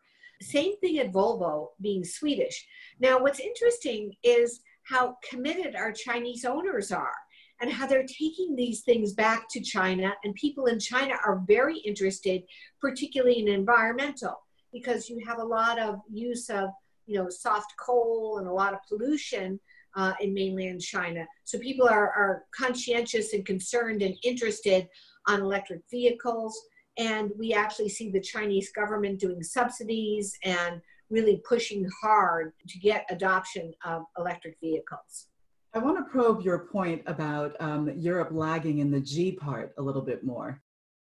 Same 0.42 0.78
thing 0.78 0.98
at 1.00 1.12
Volvo 1.12 1.68
being 1.82 2.04
Swedish. 2.04 2.66
Now, 3.00 3.20
what's 3.20 3.40
interesting 3.40 4.14
is 4.24 4.62
how 4.84 5.18
committed 5.30 5.76
our 5.76 5.92
Chinese 5.92 6.46
owners 6.46 6.92
are 6.92 7.14
and 7.62 7.72
how 7.72 7.86
they're 7.86 8.06
taking 8.08 8.56
these 8.56 8.82
things 8.82 9.14
back 9.14 9.48
to 9.52 9.62
China. 9.62 10.14
And 10.24 10.34
people 10.36 10.66
in 10.66 10.80
China 10.80 11.14
are 11.26 11.44
very 11.48 11.78
interested, 11.78 12.44
particularly 12.82 13.40
in 13.40 13.48
environmental, 13.48 14.42
because 14.74 15.10
you 15.10 15.24
have 15.28 15.38
a 15.40 15.44
lot 15.44 15.80
of 15.80 16.00
use 16.12 16.50
of 16.50 16.70
you 17.06 17.18
know 17.18 17.30
soft 17.30 17.74
coal 17.78 18.38
and 18.40 18.48
a 18.48 18.54
lot 18.54 18.74
of 18.74 18.80
pollution 18.88 19.60
uh, 19.96 20.14
in 20.20 20.34
mainland 20.34 20.82
China. 20.82 21.26
So 21.44 21.60
people 21.60 21.88
are, 21.88 22.10
are 22.12 22.44
conscientious 22.56 23.34
and 23.34 23.46
concerned 23.46 24.02
and 24.02 24.16
interested 24.24 24.88
on 25.28 25.42
electric 25.42 25.82
vehicles. 25.90 26.60
And 26.98 27.32
we 27.38 27.54
actually 27.54 27.90
see 27.90 28.10
the 28.10 28.20
Chinese 28.20 28.72
government 28.72 29.20
doing 29.20 29.44
subsidies 29.44 30.38
and 30.44 30.82
really 31.10 31.42
pushing 31.48 31.88
hard 32.02 32.54
to 32.68 32.80
get 32.80 33.06
adoption 33.10 33.74
of 33.84 34.04
electric 34.18 34.58
vehicles. 34.62 35.28
I 35.74 35.80
want 35.80 35.98
to 35.98 36.12
probe 36.12 36.42
your 36.42 36.60
point 36.60 37.02
about 37.06 37.56
um, 37.62 37.90
Europe 37.96 38.30
lagging 38.32 38.80
in 38.80 38.92
the 38.92 39.00
G 39.00 39.32
part 39.32 39.74
a 39.78 39.82
little 39.82 40.02
bit 40.02 40.24
more. 40.24 40.62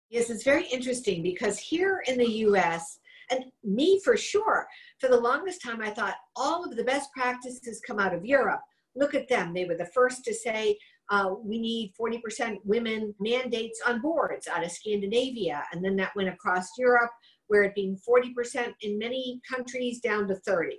Yes, 0.09 0.30
it's 0.30 0.44
very 0.44 0.66
interesting 0.68 1.23
because 1.23 1.59
here 1.59 2.02
in 2.06 2.16
the 2.16 2.30
US, 2.47 2.99
and 3.30 3.44
me 3.62 4.00
for 4.02 4.16
sure, 4.16 4.66
for 5.00 5.09
the 5.09 5.21
longest 5.21 5.62
time, 5.62 5.83
I 5.83 5.90
thought 5.90 6.14
all 6.35 6.64
of 6.64 6.76
the 6.76 6.85
best 6.85 7.11
practices 7.12 7.80
come 7.87 7.99
out 7.99 8.14
of 8.14 8.25
Europe. 8.25 8.61
Look 8.97 9.14
at 9.14 9.28
them. 9.28 9.52
They 9.52 9.66
were 9.66 9.76
the 9.76 9.90
first 9.94 10.25
to 10.25 10.35
say, 10.35 10.78
uh, 11.11 11.35
we 11.42 11.59
need 11.59 11.92
40% 12.00 12.59
women 12.64 13.14
mandates 13.21 13.83
on 13.87 14.00
boards 14.00 14.49
out 14.49 14.64
of 14.64 14.71
Scandinavia. 14.71 15.62
And 15.73 15.85
then 15.85 15.97
that 15.97 16.16
went 16.16 16.30
across 16.30 16.66
Europe, 16.78 17.11
where 17.49 17.64
it 17.64 17.75
being 17.75 17.99
40% 18.09 18.73
in 18.80 18.99
many 18.99 19.40
countries 19.50 20.00
down 20.00 20.26
to 20.28 20.37
30. 20.37 20.78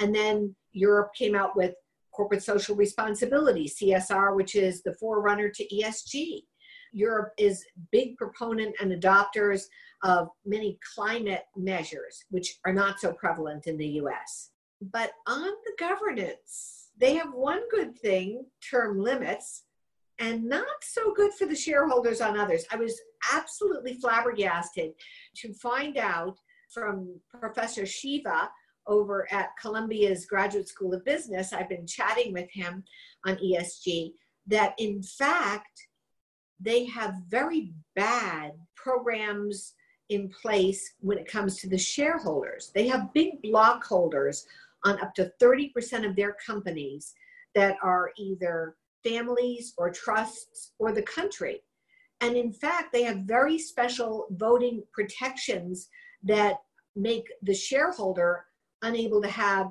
And 0.00 0.14
then 0.14 0.54
Europe 0.72 1.12
came 1.16 1.34
out 1.34 1.56
with 1.56 1.72
corporate 2.12 2.42
social 2.42 2.76
responsibility, 2.76 3.68
CSR, 3.68 4.36
which 4.36 4.54
is 4.54 4.82
the 4.82 4.94
forerunner 4.94 5.48
to 5.48 5.66
ESG. 5.68 6.42
Europe 6.92 7.32
is 7.38 7.64
big 7.90 8.16
proponent 8.16 8.74
and 8.80 8.92
adopters 8.92 9.62
of 10.04 10.28
many 10.44 10.78
climate 10.94 11.44
measures, 11.56 12.24
which 12.30 12.58
are 12.66 12.72
not 12.72 13.00
so 13.00 13.12
prevalent 13.12 13.66
in 13.66 13.78
the 13.78 13.88
US. 14.02 14.50
But 14.80 15.12
on 15.26 15.42
the 15.42 15.72
governance, 15.78 16.90
they 16.98 17.14
have 17.14 17.32
one 17.32 17.62
good 17.70 17.98
thing, 17.98 18.44
term 18.68 18.98
limits, 18.98 19.64
and 20.18 20.44
not 20.44 20.66
so 20.82 21.12
good 21.14 21.32
for 21.32 21.46
the 21.46 21.54
shareholders 21.54 22.20
on 22.20 22.38
others. 22.38 22.64
I 22.70 22.76
was 22.76 23.00
absolutely 23.32 23.94
flabbergasted 23.94 24.92
to 25.36 25.54
find 25.54 25.96
out 25.96 26.38
from 26.70 27.20
Professor 27.40 27.86
Shiva 27.86 28.50
over 28.86 29.30
at 29.32 29.50
Columbia's 29.60 30.26
Graduate 30.26 30.68
School 30.68 30.94
of 30.94 31.04
Business. 31.04 31.52
I've 31.52 31.68
been 31.68 31.86
chatting 31.86 32.32
with 32.32 32.50
him 32.50 32.84
on 33.26 33.36
ESG 33.36 34.12
that 34.46 34.74
in 34.78 35.02
fact, 35.02 35.86
they 36.60 36.84
have 36.86 37.14
very 37.28 37.72
bad 37.94 38.52
programs 38.76 39.74
in 40.08 40.28
place 40.28 40.94
when 41.00 41.18
it 41.18 41.30
comes 41.30 41.58
to 41.58 41.68
the 41.68 41.78
shareholders. 41.78 42.70
They 42.74 42.86
have 42.88 43.12
big 43.12 43.42
block 43.42 43.84
holders 43.84 44.46
on 44.84 45.00
up 45.00 45.14
to 45.14 45.32
30% 45.40 46.08
of 46.08 46.16
their 46.16 46.36
companies 46.44 47.14
that 47.54 47.76
are 47.82 48.12
either 48.16 48.76
families 49.04 49.74
or 49.78 49.90
trusts 49.90 50.72
or 50.78 50.92
the 50.92 51.02
country. 51.02 51.62
And 52.20 52.36
in 52.36 52.52
fact, 52.52 52.92
they 52.92 53.02
have 53.02 53.18
very 53.18 53.58
special 53.58 54.26
voting 54.30 54.82
protections 54.92 55.88
that 56.22 56.58
make 56.94 57.26
the 57.42 57.54
shareholder 57.54 58.44
unable 58.82 59.22
to 59.22 59.28
have 59.28 59.68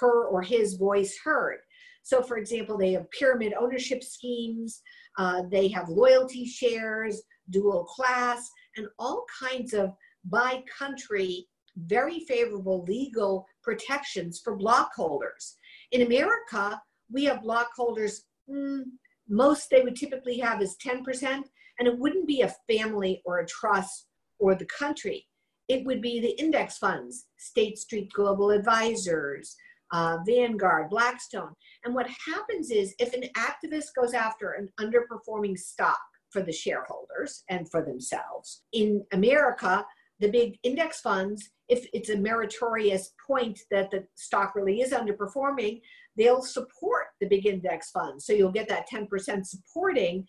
her 0.00 0.26
or 0.26 0.42
his 0.42 0.74
voice 0.74 1.16
heard. 1.22 1.58
So, 2.02 2.22
for 2.22 2.36
example, 2.36 2.76
they 2.76 2.92
have 2.92 3.10
pyramid 3.10 3.54
ownership 3.58 4.02
schemes, 4.02 4.82
uh, 5.18 5.42
they 5.50 5.68
have 5.68 5.88
loyalty 5.88 6.44
shares, 6.44 7.22
dual 7.50 7.84
class, 7.84 8.50
and 8.76 8.86
all 8.98 9.24
kinds 9.40 9.72
of 9.72 9.92
by 10.24 10.62
country 10.78 11.46
very 11.76 12.20
favorable 12.20 12.84
legal 12.84 13.46
protections 13.62 14.40
for 14.42 14.56
block 14.56 14.92
holders. 14.94 15.56
In 15.92 16.02
America, 16.02 16.80
we 17.10 17.24
have 17.24 17.42
block 17.42 17.70
holders, 17.76 18.24
mm, 18.48 18.82
most 19.28 19.70
they 19.70 19.82
would 19.82 19.96
typically 19.96 20.38
have 20.38 20.62
is 20.62 20.76
10%, 20.84 21.44
and 21.78 21.88
it 21.88 21.98
wouldn't 21.98 22.26
be 22.26 22.42
a 22.42 22.54
family 22.70 23.22
or 23.24 23.38
a 23.38 23.46
trust 23.46 24.06
or 24.38 24.54
the 24.54 24.66
country. 24.66 25.26
It 25.68 25.84
would 25.86 26.00
be 26.00 26.20
the 26.20 26.38
index 26.38 26.78
funds, 26.78 27.26
State 27.38 27.78
Street 27.78 28.12
Global 28.12 28.50
Advisors, 28.50 29.56
uh, 29.92 30.18
Vanguard, 30.26 30.90
Blackstone. 30.90 31.52
And 31.84 31.94
what 31.94 32.08
happens 32.26 32.70
is 32.70 32.94
if 32.98 33.14
an 33.14 33.24
activist 33.36 33.88
goes 33.98 34.12
after 34.12 34.52
an 34.52 34.68
underperforming 34.80 35.58
stock 35.58 35.98
for 36.30 36.42
the 36.42 36.52
shareholders 36.52 37.44
and 37.48 37.70
for 37.70 37.82
themselves, 37.82 38.62
in 38.72 39.04
America, 39.12 39.84
the 40.20 40.30
big 40.30 40.58
index 40.62 41.00
funds 41.00 41.50
if 41.68 41.86
it's 41.92 42.10
a 42.10 42.16
meritorious 42.16 43.12
point 43.26 43.58
that 43.70 43.90
the 43.90 44.04
stock 44.16 44.54
really 44.54 44.80
is 44.80 44.92
underperforming, 44.92 45.80
they'll 46.16 46.42
support 46.42 47.06
the 47.20 47.26
big 47.26 47.46
index 47.46 47.90
funds. 47.90 48.26
So 48.26 48.32
you'll 48.32 48.52
get 48.52 48.68
that 48.68 48.86
10% 48.92 49.08
supporting, 49.46 50.26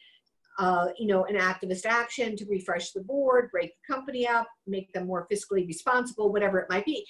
uh, 0.57 0.87
you 0.97 1.07
know, 1.07 1.25
an 1.25 1.35
activist 1.35 1.85
action 1.85 2.35
to 2.37 2.45
refresh 2.49 2.91
the 2.91 3.03
board, 3.03 3.49
break 3.51 3.71
the 3.71 3.93
company 3.93 4.27
up, 4.27 4.47
make 4.67 4.91
them 4.93 5.07
more 5.07 5.27
fiscally 5.31 5.67
responsible, 5.67 6.31
whatever 6.31 6.59
it 6.59 6.69
might 6.69 6.85
be. 6.85 7.05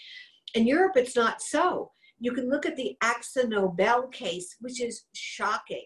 In 0.56 0.66
Europe, 0.66 0.94
it's 0.96 1.16
not 1.16 1.42
so. 1.42 1.92
You 2.20 2.32
can 2.32 2.50
look 2.50 2.66
at 2.66 2.76
the 2.76 2.96
Akzo 3.04 3.48
Nobel 3.48 4.08
case, 4.08 4.56
which 4.62 4.82
is 4.82 5.04
shocking, 5.14 5.86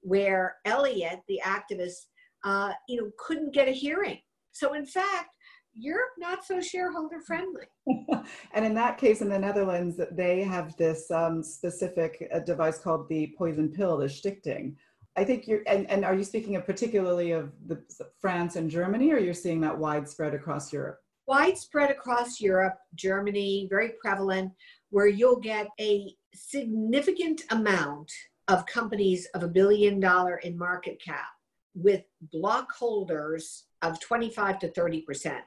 where 0.00 0.56
Elliott, 0.64 1.20
the 1.28 1.40
activist, 1.44 2.06
uh, 2.44 2.72
you 2.88 3.00
know, 3.00 3.10
couldn't 3.18 3.54
get 3.54 3.68
a 3.68 3.72
hearing. 3.72 4.18
So 4.52 4.74
in 4.74 4.84
fact, 4.84 5.30
Europe 5.74 6.10
not 6.18 6.44
so 6.44 6.60
shareholder 6.60 7.20
friendly. 7.20 7.66
and 8.52 8.64
in 8.64 8.74
that 8.74 8.98
case, 8.98 9.20
in 9.20 9.28
the 9.28 9.38
Netherlands, 9.38 10.00
they 10.10 10.42
have 10.42 10.76
this 10.76 11.08
um, 11.10 11.42
specific 11.42 12.28
uh, 12.34 12.40
device 12.40 12.78
called 12.78 13.08
the 13.08 13.32
poison 13.38 13.68
pill, 13.68 13.96
the 13.98 14.06
Stichting. 14.06 14.74
I 15.18 15.24
think 15.24 15.48
you're, 15.48 15.62
and, 15.66 15.90
and 15.90 16.04
are 16.04 16.14
you 16.14 16.22
speaking 16.22 16.54
of 16.54 16.64
particularly 16.64 17.32
of 17.32 17.50
the, 17.66 17.82
France 18.20 18.54
and 18.54 18.70
Germany, 18.70 19.12
or 19.12 19.18
you're 19.18 19.34
seeing 19.34 19.60
that 19.62 19.76
widespread 19.76 20.32
across 20.32 20.72
Europe? 20.72 21.00
Widespread 21.26 21.90
across 21.90 22.40
Europe, 22.40 22.76
Germany, 22.94 23.66
very 23.68 23.94
prevalent, 24.00 24.52
where 24.90 25.08
you'll 25.08 25.40
get 25.40 25.66
a 25.80 26.14
significant 26.34 27.42
amount 27.50 28.10
of 28.46 28.64
companies 28.66 29.26
of 29.34 29.42
a 29.42 29.48
billion 29.48 29.98
dollar 29.98 30.36
in 30.36 30.56
market 30.56 31.02
cap 31.04 31.26
with 31.74 32.02
block 32.32 32.68
holders 32.72 33.64
of 33.82 34.00
25 34.00 34.60
to 34.60 34.68
30 34.68 35.02
percent 35.02 35.44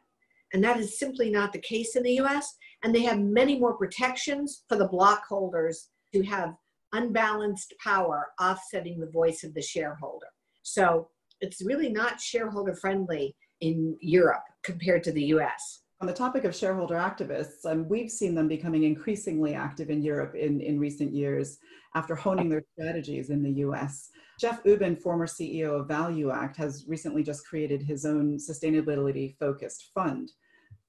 and 0.53 0.63
that 0.63 0.77
is 0.77 0.99
simply 0.99 1.29
not 1.29 1.53
the 1.53 1.59
case 1.59 1.95
in 1.95 2.03
the 2.03 2.19
US. 2.19 2.55
And 2.83 2.93
they 2.93 3.03
have 3.03 3.19
many 3.19 3.59
more 3.59 3.75
protections 3.75 4.63
for 4.67 4.77
the 4.77 4.87
block 4.87 5.23
holders 5.27 5.89
to 6.13 6.23
have 6.23 6.55
unbalanced 6.93 7.73
power 7.83 8.27
offsetting 8.39 8.99
the 8.99 9.09
voice 9.09 9.43
of 9.43 9.53
the 9.53 9.61
shareholder. 9.61 10.27
So 10.63 11.09
it's 11.39 11.63
really 11.63 11.89
not 11.89 12.21
shareholder 12.21 12.75
friendly 12.75 13.35
in 13.61 13.97
Europe 14.01 14.43
compared 14.63 15.03
to 15.03 15.11
the 15.11 15.25
US. 15.35 15.81
On 16.01 16.07
the 16.07 16.13
topic 16.13 16.45
of 16.45 16.55
shareholder 16.55 16.95
activists, 16.95 17.63
um, 17.65 17.87
we've 17.87 18.09
seen 18.09 18.33
them 18.33 18.47
becoming 18.47 18.83
increasingly 18.83 19.53
active 19.53 19.91
in 19.91 20.01
Europe 20.01 20.33
in, 20.33 20.59
in 20.59 20.79
recent 20.79 21.13
years 21.13 21.59
after 21.93 22.15
honing 22.15 22.49
their 22.49 22.63
strategies 22.73 23.29
in 23.29 23.43
the 23.43 23.61
US. 23.65 24.09
Jeff 24.39 24.63
Ubben, 24.63 24.99
former 24.99 25.27
CEO 25.27 25.79
of 25.79 25.87
ValueAct, 25.87 26.55
has 26.55 26.85
recently 26.87 27.21
just 27.21 27.45
created 27.45 27.83
his 27.83 28.05
own 28.05 28.37
sustainability 28.37 29.37
focused 29.37 29.91
fund. 29.93 30.31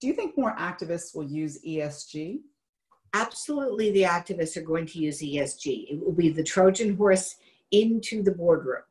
Do 0.00 0.06
you 0.06 0.14
think 0.14 0.38
more 0.38 0.56
activists 0.56 1.14
will 1.14 1.24
use 1.24 1.62
ESG? 1.62 2.38
Absolutely 3.14 3.90
the 3.90 4.02
activists 4.02 4.56
are 4.56 4.62
going 4.62 4.86
to 4.86 4.98
use 4.98 5.20
ESG. 5.20 5.92
It 5.92 6.04
will 6.04 6.12
be 6.12 6.30
the 6.30 6.42
Trojan 6.42 6.96
horse 6.96 7.36
into 7.70 8.22
the 8.22 8.32
boardroom. 8.32 8.82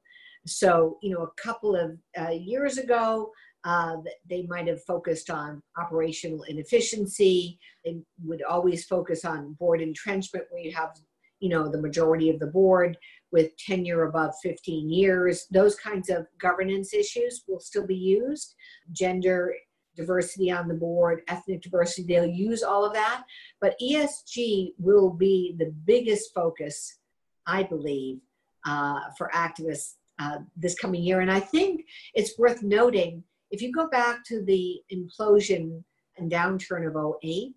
So, 0.46 0.98
you 1.01 1.13
know, 1.13 1.24
a 1.24 1.42
couple 1.42 1.75
of 1.75 1.98
uh, 2.20 2.32
years 2.32 2.78
ago, 2.78 3.32
uh, 3.63 3.98
they 4.28 4.44
might 4.44 4.68
have 4.68 4.84
focused 4.84 5.30
on 5.30 5.62
operational 5.78 6.44
inefficiency. 6.44 7.60
They 7.86 7.98
would 8.24 8.42
always 8.44 8.86
focus 8.86 9.24
on 9.24 9.54
board 9.54 9.82
entrenchment, 9.82 10.46
where 10.50 10.63
you 10.63 10.72
have, 10.72 10.98
you 11.40 11.50
know, 11.50 11.70
the 11.70 11.82
majority 11.82 12.30
of 12.32 12.40
the 12.40 12.48
board 12.48 12.98
with 13.32 13.56
tenure 13.58 14.04
above 14.04 14.34
15 14.42 14.90
years. 14.90 15.46
Those 15.51 15.75
kinds 15.75 16.10
of 16.10 16.25
governance 16.40 16.94
issues 16.94 17.44
will 17.48 17.60
still 17.60 17.86
be 17.86 17.96
used. 17.96 18.56
Gender 18.92 19.54
diversity 19.96 20.52
on 20.52 20.68
the 20.68 20.74
board, 20.74 21.22
ethnic 21.28 21.62
diversity, 21.62 22.04
they'll 22.04 22.26
use 22.26 22.64
all 22.64 22.86
of 22.86 22.94
that. 22.94 23.24
But 23.60 23.76
ESG 23.82 24.74
will 24.78 25.10
be 25.10 25.56
the 25.58 25.74
biggest 25.86 26.34
focus, 26.34 27.00
I 27.46 27.64
believe, 27.64 28.20
uh, 28.66 29.00
for 29.18 29.30
activists 29.34 29.96
uh, 30.20 30.40
this 30.56 30.78
coming 30.78 31.02
year. 31.02 31.22
And 31.22 31.32
I 31.32 31.40
think 31.40 31.86
it's 32.14 32.38
worth 32.38 32.62
noting 32.62 33.24
if 33.50 33.62
you 33.62 33.72
go 33.72 33.88
back 33.90 34.24
to 34.26 34.44
the 34.44 34.82
implosion 34.94 35.84
and 36.18 36.32
downturn 36.32 36.88
of 36.88 37.16
08, 37.24 37.54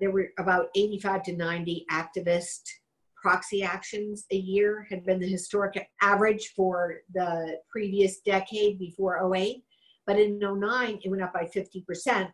there 0.00 0.10
were 0.10 0.28
about 0.38 0.68
85 0.74 1.22
to 1.24 1.36
90 1.36 1.86
activist 1.90 2.62
proxy 3.20 3.62
actions 3.62 4.24
a 4.32 4.36
year 4.36 4.86
had 4.88 5.04
been 5.04 5.20
the 5.20 5.28
historic 5.28 5.88
average 6.00 6.52
for 6.56 7.02
the 7.12 7.58
previous 7.70 8.20
decade 8.20 8.78
before 8.78 9.34
08 9.36 9.62
but 10.10 10.18
in 10.18 10.40
09 10.40 10.98
it 11.04 11.08
went 11.08 11.22
up 11.22 11.32
by 11.32 11.44
50% 11.44 12.28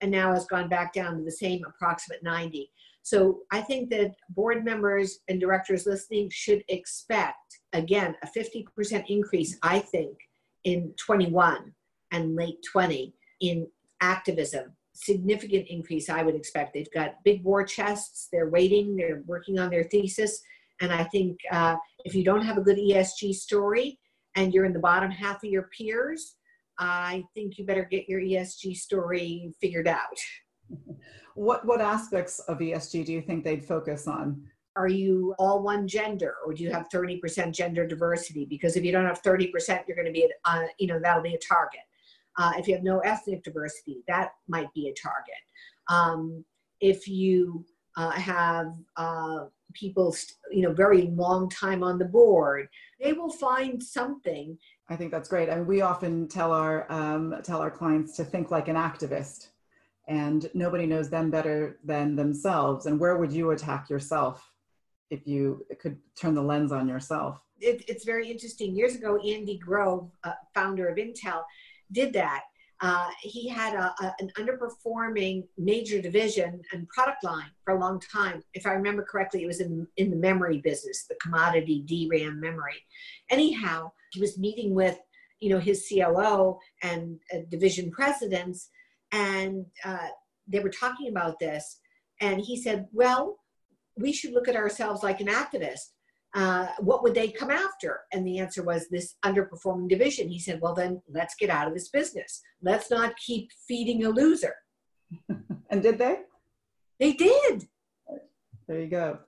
and 0.00 0.10
now 0.10 0.32
has 0.32 0.46
gone 0.46 0.70
back 0.70 0.94
down 0.94 1.18
to 1.18 1.22
the 1.22 1.30
same 1.30 1.60
approximate 1.68 2.22
90 2.22 2.70
so 3.02 3.40
i 3.52 3.60
think 3.60 3.90
that 3.90 4.14
board 4.30 4.64
members 4.64 5.18
and 5.28 5.38
directors 5.38 5.84
listening 5.84 6.30
should 6.32 6.64
expect 6.68 7.60
again 7.74 8.16
a 8.22 8.26
50% 8.26 9.04
increase 9.08 9.58
i 9.62 9.78
think 9.78 10.16
in 10.64 10.94
21 10.96 11.74
and 12.12 12.34
late 12.36 12.56
20 12.72 13.12
in 13.40 13.66
activism. 14.00 14.72
Significant 14.94 15.66
increase 15.68 16.08
i 16.08 16.22
would 16.22 16.34
expect. 16.34 16.72
They've 16.72 16.90
got 16.94 17.22
big 17.22 17.44
war 17.44 17.64
chests. 17.64 18.28
They're 18.32 18.48
waiting. 18.48 18.96
They're 18.96 19.22
working 19.26 19.58
on 19.58 19.68
their 19.68 19.84
thesis. 19.84 20.40
And 20.80 20.90
i 20.90 21.04
think 21.04 21.38
uh, 21.52 21.76
if 22.06 22.14
you 22.14 22.24
don't 22.24 22.46
have 22.48 22.56
a 22.56 22.62
good 22.62 22.78
esg 22.78 23.34
story 23.34 23.98
and 24.36 24.54
you're 24.54 24.64
in 24.64 24.72
the 24.72 24.86
bottom 24.90 25.10
half 25.10 25.44
of 25.44 25.50
your 25.50 25.68
peers 25.76 26.36
i 26.78 27.22
think 27.34 27.58
you 27.58 27.64
better 27.64 27.84
get 27.84 28.08
your 28.08 28.20
esg 28.20 28.76
story 28.76 29.52
figured 29.60 29.88
out 29.88 30.18
what 31.34 31.64
what 31.66 31.80
aspects 31.80 32.38
of 32.40 32.58
esg 32.58 33.04
do 33.04 33.12
you 33.12 33.22
think 33.22 33.44
they'd 33.44 33.64
focus 33.64 34.06
on 34.06 34.42
are 34.76 34.88
you 34.88 35.34
all 35.38 35.62
one 35.62 35.86
gender 35.86 36.34
or 36.44 36.52
do 36.52 36.64
you 36.64 36.72
have 36.72 36.88
30% 36.88 37.52
gender 37.52 37.86
diversity 37.86 38.44
because 38.44 38.76
if 38.76 38.82
you 38.82 38.90
don't 38.90 39.04
have 39.04 39.22
30% 39.22 39.86
you're 39.86 39.96
going 39.96 40.06
to 40.06 40.12
be 40.12 40.28
uh, 40.44 40.64
you 40.78 40.88
know 40.88 40.98
that'll 40.98 41.22
be 41.22 41.34
a 41.34 41.38
target 41.38 41.82
uh, 42.36 42.52
if 42.58 42.66
you 42.66 42.74
have 42.74 42.84
no 42.84 42.98
ethnic 43.00 43.42
diversity, 43.42 44.02
that 44.08 44.30
might 44.48 44.72
be 44.74 44.88
a 44.88 44.94
target. 45.00 45.34
Um, 45.88 46.44
if 46.80 47.06
you 47.06 47.64
uh, 47.96 48.10
have 48.10 48.74
uh, 48.96 49.44
people, 49.72 50.12
st- 50.12 50.36
you 50.50 50.62
know, 50.62 50.72
very 50.72 51.02
long 51.02 51.48
time 51.48 51.82
on 51.82 51.98
the 51.98 52.04
board, 52.04 52.68
they 53.00 53.12
will 53.12 53.30
find 53.30 53.82
something. 53.82 54.58
I 54.88 54.96
think 54.96 55.10
that's 55.10 55.28
great. 55.28 55.48
I 55.48 55.56
mean, 55.56 55.66
we 55.66 55.80
often 55.80 56.28
tell 56.28 56.52
our 56.52 56.90
um, 56.92 57.36
tell 57.42 57.60
our 57.60 57.70
clients 57.70 58.16
to 58.16 58.24
think 58.24 58.50
like 58.50 58.68
an 58.68 58.76
activist, 58.76 59.48
and 60.08 60.48
nobody 60.52 60.86
knows 60.86 61.08
them 61.08 61.30
better 61.30 61.78
than 61.84 62.16
themselves. 62.16 62.86
And 62.86 63.00
where 63.00 63.16
would 63.16 63.32
you 63.32 63.52
attack 63.52 63.88
yourself 63.88 64.52
if 65.10 65.26
you 65.26 65.64
could 65.80 65.96
turn 66.16 66.34
the 66.34 66.42
lens 66.42 66.70
on 66.70 66.86
yourself? 66.86 67.40
It, 67.60 67.84
it's 67.88 68.04
very 68.04 68.30
interesting. 68.30 68.74
Years 68.74 68.94
ago, 68.94 69.16
Andy 69.16 69.56
Grove, 69.56 70.10
uh, 70.22 70.32
founder 70.52 70.88
of 70.88 70.98
Intel, 70.98 71.44
did 71.92 72.12
that. 72.12 72.42
Uh, 72.80 73.08
he 73.22 73.48
had 73.48 73.74
a, 73.74 73.94
a, 74.02 74.14
an 74.18 74.30
underperforming 74.36 75.44
major 75.56 76.02
division 76.02 76.60
and 76.72 76.86
product 76.88 77.24
line 77.24 77.50
for 77.64 77.74
a 77.74 77.80
long 77.80 78.00
time. 78.00 78.42
If 78.52 78.66
I 78.66 78.72
remember 78.72 79.02
correctly, 79.02 79.42
it 79.44 79.46
was 79.46 79.60
in, 79.60 79.86
in 79.96 80.10
the 80.10 80.16
memory 80.16 80.58
business, 80.58 81.04
the 81.04 81.14
commodity 81.14 81.84
DRAM 81.86 82.38
memory. 82.38 82.84
Anyhow, 83.30 83.92
he 84.14 84.20
was 84.20 84.38
meeting 84.38 84.74
with 84.74 84.98
you 85.40 85.50
know 85.50 85.58
his 85.58 85.86
COO 85.88 86.58
and 86.82 87.18
uh, 87.32 87.38
division 87.50 87.90
presidents, 87.90 88.70
and 89.12 89.66
uh, 89.84 90.08
they 90.46 90.60
were 90.60 90.70
talking 90.70 91.08
about 91.08 91.38
this. 91.38 91.80
And 92.20 92.40
he 92.40 92.56
said, 92.56 92.86
"Well, 92.92 93.38
we 93.96 94.12
should 94.12 94.32
look 94.32 94.48
at 94.48 94.56
ourselves 94.56 95.02
like 95.02 95.20
an 95.20 95.26
activist 95.26 95.90
uh, 96.34 96.66
what 96.80 97.02
would 97.02 97.14
they 97.14 97.28
come 97.28 97.50
after? 97.50 98.00
And 98.12 98.26
the 98.26 98.38
answer 98.40 98.62
was 98.62 98.88
this 98.88 99.14
underperforming 99.24 99.88
division. 99.88 100.28
He 100.28 100.40
said, 100.40 100.60
well, 100.60 100.74
then 100.74 101.00
let's 101.08 101.36
get 101.36 101.48
out 101.48 101.68
of 101.68 101.74
this 101.74 101.88
business. 101.88 102.42
Let's 102.60 102.90
not 102.90 103.14
keep 103.16 103.50
feeding 103.68 104.04
a 104.04 104.08
loser. 104.08 104.54
and 105.70 105.82
did 105.82 105.98
they? 105.98 106.18
They 106.98 107.12
did. 107.12 107.68
There 108.66 108.80
you 108.80 108.88
go. 108.88 109.18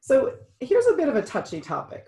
So 0.00 0.34
here's 0.60 0.86
a 0.86 0.94
bit 0.94 1.08
of 1.08 1.16
a 1.16 1.22
touchy 1.22 1.60
topic. 1.60 2.06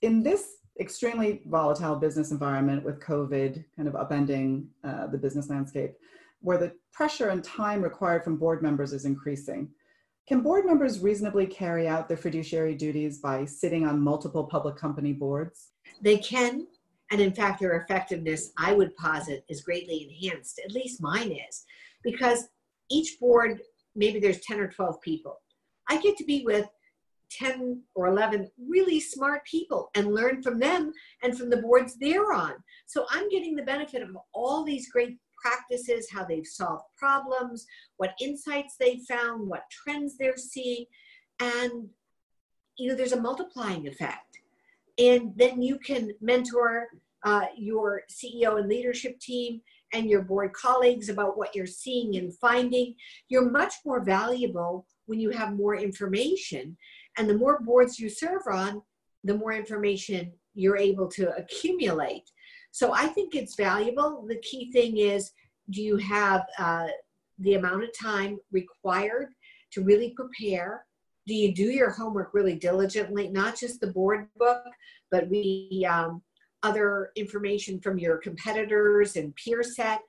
In 0.00 0.22
this 0.22 0.48
extremely 0.80 1.42
volatile 1.46 1.96
business 1.96 2.30
environment 2.30 2.84
with 2.84 3.00
COVID 3.00 3.64
kind 3.76 3.88
of 3.88 3.94
upending 3.94 4.66
uh, 4.84 5.06
the 5.06 5.18
business 5.18 5.50
landscape, 5.50 5.94
where 6.40 6.58
the 6.58 6.72
pressure 6.92 7.28
and 7.28 7.42
time 7.44 7.82
required 7.82 8.24
from 8.24 8.36
board 8.36 8.62
members 8.62 8.92
is 8.92 9.04
increasing, 9.04 9.68
can 10.28 10.40
board 10.40 10.64
members 10.64 11.00
reasonably 11.00 11.46
carry 11.46 11.88
out 11.88 12.08
their 12.08 12.16
fiduciary 12.16 12.74
duties 12.74 13.18
by 13.18 13.44
sitting 13.44 13.86
on 13.86 14.00
multiple 14.00 14.44
public 14.44 14.76
company 14.76 15.12
boards? 15.12 15.70
They 16.00 16.18
can, 16.18 16.66
and 17.10 17.20
in 17.20 17.32
fact, 17.32 17.60
their 17.60 17.80
effectiveness, 17.80 18.52
I 18.56 18.72
would 18.72 18.96
posit, 18.96 19.44
is 19.48 19.62
greatly 19.62 20.08
enhanced. 20.08 20.60
At 20.64 20.72
least 20.72 21.02
mine 21.02 21.32
is, 21.32 21.64
because 22.04 22.48
each 22.88 23.18
board, 23.18 23.60
maybe 23.96 24.20
there's 24.20 24.40
10 24.40 24.60
or 24.60 24.68
12 24.68 25.00
people. 25.00 25.40
I 25.88 26.00
get 26.00 26.16
to 26.18 26.24
be 26.24 26.44
with 26.44 26.66
10 27.38 27.82
or 27.94 28.06
11 28.06 28.50
really 28.68 29.00
smart 29.00 29.44
people 29.44 29.90
and 29.94 30.14
learn 30.14 30.42
from 30.42 30.58
them 30.58 30.92
and 31.22 31.36
from 31.36 31.50
the 31.50 31.58
boards 31.58 31.96
they're 31.98 32.32
on. 32.32 32.54
So 32.86 33.06
I'm 33.10 33.28
getting 33.28 33.54
the 33.54 33.62
benefit 33.62 34.02
of 34.02 34.16
all 34.32 34.64
these 34.64 34.90
great 34.90 35.18
practices, 35.42 36.08
how 36.10 36.24
they've 36.24 36.46
solved 36.46 36.84
problems, 36.96 37.66
what 37.96 38.14
insights 38.20 38.76
they 38.78 39.00
found, 39.08 39.48
what 39.48 39.64
trends 39.70 40.16
they're 40.16 40.36
seeing. 40.36 40.86
And, 41.40 41.88
you 42.78 42.88
know, 42.88 42.94
there's 42.94 43.12
a 43.12 43.20
multiplying 43.20 43.86
effect. 43.88 44.40
And 44.98 45.32
then 45.36 45.62
you 45.62 45.78
can 45.78 46.12
mentor 46.20 46.86
uh, 47.24 47.46
your 47.56 48.02
CEO 48.10 48.58
and 48.58 48.68
leadership 48.68 49.18
team 49.20 49.60
and 49.92 50.08
your 50.08 50.22
board 50.22 50.52
colleagues 50.52 51.08
about 51.08 51.36
what 51.36 51.54
you're 51.54 51.66
seeing 51.66 52.16
and 52.16 52.36
finding. 52.38 52.94
You're 53.28 53.50
much 53.50 53.74
more 53.84 54.02
valuable 54.02 54.86
when 55.06 55.20
you 55.20 55.30
have 55.30 55.56
more 55.56 55.74
information. 55.76 56.76
And 57.18 57.28
the 57.28 57.36
more 57.36 57.60
boards 57.60 57.98
you 57.98 58.08
serve 58.08 58.42
on, 58.50 58.82
the 59.24 59.34
more 59.34 59.52
information 59.52 60.32
you're 60.54 60.76
able 60.76 61.08
to 61.08 61.34
accumulate. 61.36 62.24
So 62.70 62.92
I 62.92 63.06
think 63.06 63.34
it's 63.34 63.54
valuable. 63.54 64.24
The 64.28 64.38
key 64.38 64.72
thing 64.72 64.98
is 64.98 65.32
do 65.70 65.82
you 65.82 65.96
have 65.98 66.44
uh, 66.58 66.88
the 67.38 67.54
amount 67.54 67.84
of 67.84 67.90
time 67.98 68.38
required 68.50 69.28
to 69.72 69.82
really 69.82 70.14
prepare? 70.16 70.84
Do 71.26 71.34
you 71.34 71.54
do 71.54 71.64
your 71.64 71.90
homework 71.90 72.34
really 72.34 72.56
diligently, 72.56 73.28
not 73.28 73.58
just 73.58 73.80
the 73.80 73.86
board 73.86 74.28
book, 74.36 74.64
but 75.10 75.28
we 75.28 75.86
um, 75.88 76.22
other 76.62 77.10
information 77.16 77.80
from 77.80 77.98
your 77.98 78.18
competitors 78.18 79.16
and 79.16 79.34
peer 79.36 79.62
set, 79.62 80.00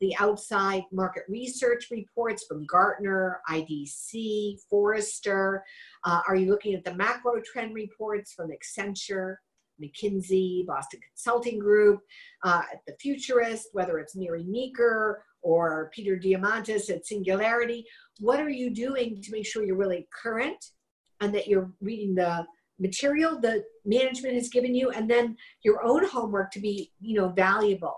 the 0.00 0.14
outside 0.18 0.82
market 0.90 1.22
research 1.28 1.86
reports 1.90 2.44
from 2.46 2.66
Gartner, 2.66 3.40
IDC, 3.48 4.58
Forrester? 4.68 5.64
Uh, 6.04 6.20
are 6.26 6.36
you 6.36 6.50
looking 6.50 6.74
at 6.74 6.84
the 6.84 6.94
macro 6.94 7.40
trend 7.40 7.74
reports 7.74 8.32
from 8.32 8.50
Accenture? 8.50 9.36
McKinsey, 9.82 10.64
Boston 10.66 11.00
Consulting 11.00 11.58
Group, 11.58 12.00
uh, 12.44 12.62
the 12.86 12.94
Futurist, 13.00 13.68
whether 13.72 13.98
it's 13.98 14.14
Mary 14.14 14.44
Meeker 14.44 15.24
or 15.42 15.90
Peter 15.92 16.16
Diamandis 16.16 16.90
at 16.90 17.06
Singularity. 17.06 17.84
What 18.20 18.40
are 18.40 18.50
you 18.50 18.70
doing 18.70 19.20
to 19.22 19.32
make 19.32 19.46
sure 19.46 19.64
you're 19.64 19.76
really 19.76 20.06
current 20.22 20.64
and 21.20 21.34
that 21.34 21.48
you're 21.48 21.70
reading 21.80 22.14
the 22.14 22.46
material 22.82 23.40
that 23.40 23.62
management 23.84 24.34
has 24.34 24.48
given 24.48 24.74
you 24.74 24.90
and 24.90 25.08
then 25.08 25.36
your 25.64 25.82
own 25.84 26.04
homework 26.06 26.50
to 26.52 26.60
be, 26.60 26.90
you 27.00 27.16
know, 27.18 27.28
valuable. 27.28 27.96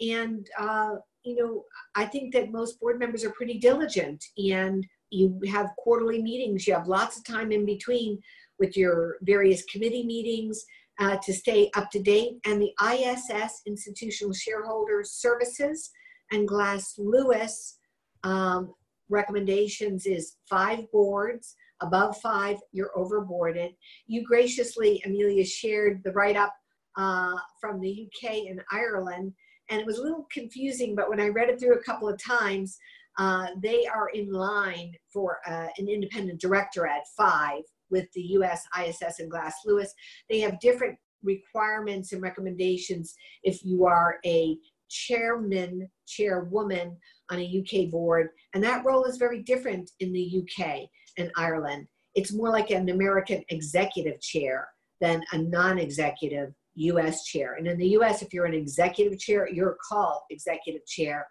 And, 0.00 0.46
uh, 0.58 0.96
you 1.22 1.36
know, 1.36 1.64
I 1.94 2.04
think 2.04 2.34
that 2.34 2.52
most 2.52 2.78
board 2.80 2.98
members 2.98 3.24
are 3.24 3.30
pretty 3.30 3.58
diligent 3.58 4.22
and 4.36 4.86
you 5.10 5.40
have 5.48 5.70
quarterly 5.78 6.20
meetings, 6.20 6.66
you 6.66 6.74
have 6.74 6.88
lots 6.88 7.16
of 7.16 7.24
time 7.24 7.52
in 7.52 7.64
between 7.64 8.20
with 8.58 8.76
your 8.76 9.16
various 9.22 9.64
committee 9.64 10.04
meetings 10.04 10.64
uh, 10.98 11.16
to 11.22 11.32
stay 11.32 11.70
up 11.76 11.90
to 11.92 12.02
date. 12.02 12.38
And 12.44 12.60
the 12.60 12.72
ISS, 12.84 13.62
Institutional 13.66 14.34
Shareholder 14.34 15.02
Services, 15.04 15.90
and 16.32 16.48
Glass 16.48 16.94
Lewis, 16.98 17.78
um, 18.24 18.74
recommendations 19.08 20.06
is 20.06 20.36
five 20.48 20.90
boards. 20.90 21.54
Above 21.80 22.16
five, 22.18 22.58
you're 22.72 22.92
overboarded. 22.96 23.74
You 24.06 24.24
graciously, 24.24 25.02
Amelia, 25.04 25.44
shared 25.44 26.02
the 26.04 26.12
write 26.12 26.36
up 26.36 26.54
uh, 26.96 27.34
from 27.60 27.80
the 27.80 28.06
UK 28.06 28.46
and 28.48 28.60
Ireland, 28.70 29.32
and 29.70 29.80
it 29.80 29.86
was 29.86 29.98
a 29.98 30.02
little 30.02 30.26
confusing, 30.32 30.94
but 30.94 31.08
when 31.08 31.20
I 31.20 31.28
read 31.28 31.48
it 31.48 31.58
through 31.58 31.74
a 31.74 31.82
couple 31.82 32.08
of 32.08 32.22
times, 32.22 32.78
uh, 33.18 33.48
they 33.62 33.86
are 33.86 34.08
in 34.08 34.32
line 34.32 34.92
for 35.12 35.38
uh, 35.46 35.68
an 35.78 35.88
independent 35.88 36.40
director 36.40 36.86
at 36.86 37.02
five 37.16 37.62
with 37.90 38.10
the 38.12 38.22
US 38.22 38.64
ISS 38.78 39.20
and 39.20 39.30
Glass 39.30 39.54
Lewis. 39.64 39.92
They 40.28 40.40
have 40.40 40.60
different 40.60 40.98
requirements 41.22 42.12
and 42.12 42.20
recommendations 42.20 43.14
if 43.42 43.64
you 43.64 43.86
are 43.86 44.18
a 44.26 44.56
chairman, 44.90 45.88
chairwoman 46.06 46.96
on 47.30 47.38
a 47.38 47.62
UK 47.62 47.90
board, 47.90 48.28
and 48.52 48.62
that 48.62 48.84
role 48.84 49.04
is 49.04 49.16
very 49.16 49.42
different 49.42 49.90
in 50.00 50.12
the 50.12 50.42
UK 50.42 50.80
and 51.18 51.30
Ireland. 51.36 51.86
It's 52.14 52.32
more 52.32 52.50
like 52.50 52.70
an 52.70 52.88
American 52.88 53.42
executive 53.48 54.20
chair 54.20 54.68
than 55.00 55.22
a 55.32 55.38
non 55.38 55.78
executive 55.78 56.52
US 56.76 57.24
chair. 57.24 57.54
And 57.54 57.66
in 57.66 57.78
the 57.78 57.88
US, 57.98 58.22
if 58.22 58.32
you're 58.32 58.46
an 58.46 58.54
executive 58.54 59.18
chair, 59.18 59.48
you're 59.50 59.76
called 59.88 60.22
executive 60.30 60.84
chair 60.86 61.26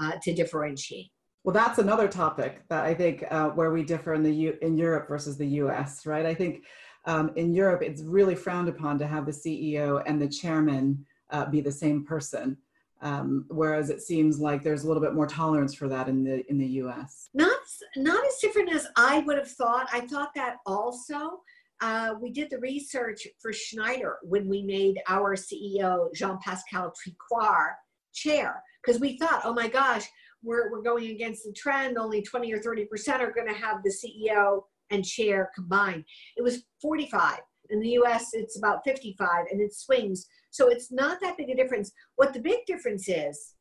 uh, 0.00 0.12
to 0.22 0.34
differentiate. 0.34 1.10
Well, 1.44 1.54
that's 1.54 1.78
another 1.78 2.08
topic 2.08 2.62
that 2.68 2.84
I 2.84 2.92
think 2.92 3.24
uh, 3.30 3.50
where 3.50 3.70
we 3.70 3.84
differ 3.84 4.14
in 4.14 4.22
the 4.22 4.32
U- 4.32 4.58
in 4.62 4.76
Europe 4.76 5.08
versus 5.08 5.36
the 5.36 5.46
U.S. 5.62 6.04
Right? 6.04 6.26
I 6.26 6.34
think 6.34 6.64
um, 7.04 7.30
in 7.36 7.54
Europe 7.54 7.82
it's 7.82 8.02
really 8.02 8.34
frowned 8.34 8.68
upon 8.68 8.98
to 8.98 9.06
have 9.06 9.26
the 9.26 9.32
CEO 9.32 10.02
and 10.06 10.20
the 10.20 10.28
chairman 10.28 11.06
uh, 11.30 11.46
be 11.46 11.60
the 11.60 11.72
same 11.72 12.04
person, 12.04 12.56
um, 13.02 13.44
whereas 13.48 13.90
it 13.90 14.00
seems 14.00 14.38
like 14.40 14.62
there's 14.62 14.84
a 14.84 14.88
little 14.88 15.02
bit 15.02 15.14
more 15.14 15.26
tolerance 15.26 15.74
for 15.74 15.88
that 15.88 16.08
in 16.08 16.24
the 16.24 16.48
in 16.50 16.58
the 16.58 16.66
U.S. 16.66 17.28
Not 17.34 17.58
not 17.96 18.24
as 18.26 18.36
different 18.40 18.72
as 18.72 18.86
I 18.96 19.20
would 19.20 19.38
have 19.38 19.50
thought. 19.50 19.88
I 19.92 20.00
thought 20.00 20.34
that 20.34 20.56
also. 20.66 21.40
Uh, 21.82 22.14
we 22.22 22.30
did 22.30 22.48
the 22.48 22.58
research 22.58 23.28
for 23.38 23.52
Schneider 23.52 24.16
when 24.22 24.48
we 24.48 24.62
made 24.62 24.98
our 25.08 25.36
CEO 25.36 26.08
Jean 26.14 26.38
Pascal 26.42 26.90
Tricoire 26.90 27.74
chair 28.14 28.62
because 28.82 28.98
we 28.98 29.18
thought, 29.18 29.42
oh 29.44 29.52
my 29.52 29.68
gosh, 29.68 30.06
we're, 30.42 30.70
we're 30.70 30.82
going 30.82 31.10
against 31.10 31.44
the 31.44 31.52
trend. 31.52 31.98
Only 31.98 32.22
20 32.22 32.52
or 32.52 32.60
30% 32.60 32.86
are 33.20 33.32
going 33.32 33.48
to 33.48 33.54
have 33.54 33.82
the 33.82 33.90
CEO 33.92 34.62
and 34.90 35.04
chair 35.04 35.50
combined. 35.54 36.04
It 36.36 36.42
was 36.42 36.62
45. 36.80 37.40
In 37.70 37.80
the 37.80 37.98
US, 38.00 38.30
it's 38.32 38.58
about 38.58 38.84
55 38.84 39.46
and 39.50 39.60
it 39.60 39.74
swings. 39.74 40.26
So 40.50 40.68
it's 40.68 40.90
not 40.92 41.20
that 41.20 41.36
big 41.36 41.50
a 41.50 41.54
difference. 41.54 41.92
What 42.16 42.32
the 42.32 42.40
big 42.40 42.66
difference 42.66 43.08
is, 43.08 43.54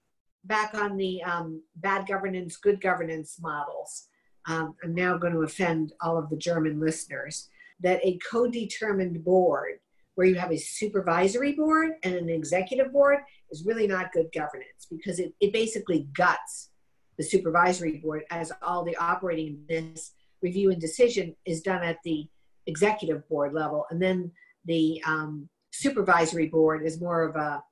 back 0.44 0.76
on 0.76 0.96
the 0.96 1.24
um, 1.24 1.62
bad 1.78 2.08
governance, 2.08 2.58
good 2.58 2.80
governance 2.80 3.38
models, 3.42 4.08
um, 4.48 4.76
I'm 4.84 4.94
now 4.94 5.18
going 5.18 5.34
to 5.34 5.42
offend 5.42 5.94
all 6.02 6.18
of 6.18 6.30
the 6.30 6.38
German 6.38 6.80
listeners, 6.80 7.50
that 7.82 8.00
a 8.04 8.20
co 8.30 8.48
determined 8.48 9.24
board 9.24 9.80
where 10.16 10.28
you 10.28 10.36
have 10.36 10.52
a 10.52 10.58
supervisory 10.58 11.54
board 11.54 11.92
and 12.04 12.16
an 12.16 12.30
executive 12.30 12.92
board 12.92 13.20
is 13.52 13.66
really 13.66 13.86
not 13.86 14.14
good 14.14 14.32
governance 14.34 14.88
because 14.90 15.20
it, 15.20 15.34
it 15.42 15.52
basically 15.52 16.08
guts 16.16 16.70
the 17.18 17.24
supervisory 17.24 17.98
board 17.98 18.24
as 18.32 18.52
all 18.62 18.84
the 18.84 18.96
operating 18.98 19.60
this 19.68 20.14
review 20.42 20.72
and 20.72 20.80
decision 20.80 21.36
is 21.46 21.62
done 21.62 21.84
at 21.84 21.98
the 22.04 22.28
executive 22.68 23.28
board 23.30 23.54
level. 23.54 23.86
And 23.90 24.02
then 24.02 24.32
the 24.66 25.02
um, 25.06 25.50
supervisory 25.72 26.48
board 26.48 26.86
is 26.86 27.02
more 27.02 27.24
of 27.24 27.36
a 27.36 27.64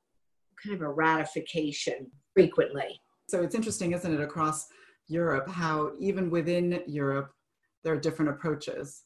kind 0.62 0.76
of 0.76 0.82
a 0.82 0.90
ratification 0.90 2.10
frequently. 2.34 3.02
So 3.30 3.42
it's 3.42 3.56
interesting 3.56 3.94
isn't 3.94 4.14
it 4.14 4.22
across 4.22 4.68
europe 5.10 5.50
how 5.50 5.92
even 6.00 6.30
within 6.30 6.82
europe 6.88 7.30
there 7.84 7.94
are 7.94 8.00
different 8.00 8.32
approaches? 8.32 9.04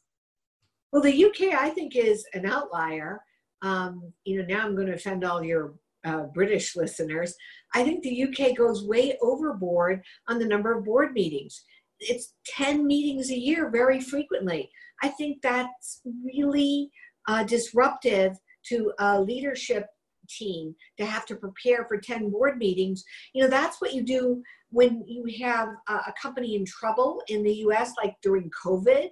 Well 0.92 1.02
the 1.02 1.24
uk 1.24 1.40
i 1.40 1.70
think 1.70 1.96
is 1.96 2.24
an 2.34 2.46
outlier. 2.46 3.20
Um, 3.62 4.12
you 4.24 4.38
know 4.38 4.46
now 4.46 4.64
i'm 4.64 4.74
going 4.74 4.86
to 4.86 4.94
offend 4.94 5.24
all 5.24 5.42
your 5.42 5.74
uh, 6.04 6.24
British 6.34 6.76
listeners, 6.76 7.34
I 7.74 7.82
think 7.82 8.02
the 8.02 8.24
UK 8.24 8.56
goes 8.56 8.84
way 8.84 9.16
overboard 9.20 10.02
on 10.28 10.38
the 10.38 10.46
number 10.46 10.72
of 10.72 10.84
board 10.84 11.12
meetings. 11.12 11.64
It's 12.00 12.34
10 12.46 12.86
meetings 12.86 13.30
a 13.30 13.38
year 13.38 13.70
very 13.70 14.00
frequently. 14.00 14.70
I 15.02 15.08
think 15.08 15.42
that's 15.42 16.00
really 16.24 16.90
uh, 17.28 17.44
disruptive 17.44 18.36
to 18.66 18.92
a 18.98 19.20
leadership 19.20 19.86
team 20.28 20.74
to 20.98 21.06
have 21.06 21.24
to 21.26 21.36
prepare 21.36 21.86
for 21.86 21.98
10 21.98 22.30
board 22.30 22.58
meetings. 22.58 23.04
You 23.32 23.42
know, 23.42 23.48
that's 23.48 23.80
what 23.80 23.94
you 23.94 24.02
do 24.02 24.42
when 24.70 25.02
you 25.06 25.24
have 25.44 25.68
a, 25.88 26.12
company 26.20 26.56
in 26.56 26.64
trouble 26.66 27.22
in 27.28 27.42
the 27.42 27.54
US, 27.66 27.92
like 28.02 28.14
during 28.22 28.50
COVID. 28.64 29.08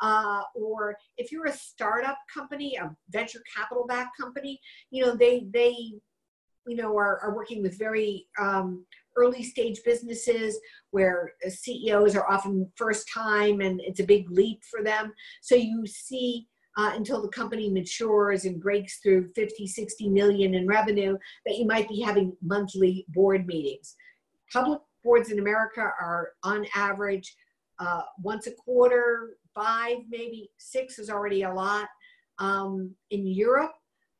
Uh, 0.00 0.42
or 0.54 0.96
if 1.16 1.32
you're 1.32 1.46
a 1.46 1.52
startup 1.52 2.18
company, 2.32 2.76
a 2.76 2.94
venture 3.10 3.42
capital 3.56 3.86
backed 3.86 4.16
company, 4.20 4.60
you 4.90 5.04
know, 5.04 5.16
they, 5.16 5.46
they 5.52 5.92
you 6.68 6.76
know, 6.76 6.96
are, 6.96 7.18
are 7.20 7.34
working 7.34 7.62
with 7.62 7.78
very 7.78 8.26
um, 8.38 8.84
early 9.16 9.42
stage 9.42 9.80
businesses 9.84 10.58
where 10.90 11.32
CEOs 11.48 12.14
are 12.14 12.30
often 12.30 12.70
first 12.76 13.08
time 13.12 13.60
and 13.60 13.80
it's 13.80 14.00
a 14.00 14.04
big 14.04 14.30
leap 14.30 14.60
for 14.70 14.82
them. 14.82 15.12
So 15.40 15.54
you 15.54 15.86
see 15.86 16.46
uh, 16.76 16.92
until 16.94 17.20
the 17.20 17.28
company 17.28 17.68
matures 17.68 18.44
and 18.44 18.60
breaks 18.60 18.98
through 18.98 19.30
50, 19.34 19.66
60 19.66 20.08
million 20.08 20.54
in 20.54 20.66
revenue 20.66 21.18
that 21.44 21.56
you 21.56 21.66
might 21.66 21.88
be 21.88 22.00
having 22.00 22.36
monthly 22.40 23.04
board 23.08 23.46
meetings. 23.46 23.96
Public 24.52 24.80
boards 25.02 25.30
in 25.30 25.40
America 25.40 25.80
are 25.80 26.30
on 26.44 26.64
average 26.76 27.34
uh, 27.80 28.02
once 28.22 28.46
a 28.46 28.52
quarter, 28.52 29.36
five, 29.54 29.98
maybe 30.08 30.50
six 30.58 30.98
is 30.98 31.10
already 31.10 31.42
a 31.42 31.52
lot. 31.52 31.88
Um, 32.38 32.94
in 33.10 33.26
Europe, 33.26 33.72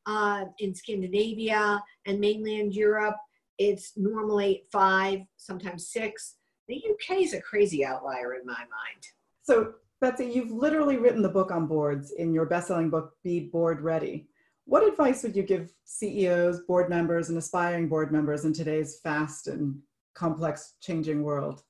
uh, 0.08 0.46
in 0.58 0.74
Scandinavia 0.74 1.82
and 2.06 2.18
mainland 2.18 2.74
Europe, 2.74 3.16
it's 3.58 3.92
normally 3.96 4.64
five, 4.72 5.20
sometimes 5.36 5.88
six. 5.88 6.36
The 6.66 6.82
UK 6.90 7.18
is 7.18 7.34
a 7.34 7.42
crazy 7.42 7.84
outlier 7.84 8.34
in 8.34 8.46
my 8.46 8.54
mind. 8.54 9.04
So, 9.42 9.74
Betsy, 10.00 10.26
you've 10.26 10.50
literally 10.50 10.96
written 10.96 11.22
the 11.22 11.28
book 11.28 11.50
on 11.50 11.66
boards 11.66 12.12
in 12.12 12.32
your 12.32 12.46
best-selling 12.46 12.88
book, 12.88 13.12
Be 13.22 13.40
Board 13.40 13.82
Ready. 13.82 14.28
What 14.64 14.86
advice 14.86 15.22
would 15.22 15.36
you 15.36 15.42
give 15.42 15.72
CEOs, 15.84 16.60
board 16.60 16.88
members, 16.88 17.28
and 17.28 17.38
aspiring 17.38 17.88
board 17.88 18.12
members 18.12 18.44
in 18.44 18.52
today's 18.52 19.00
fast 19.02 19.48
and 19.48 19.78
complex 20.14 20.74
changing 20.80 21.22
world? 21.22 21.62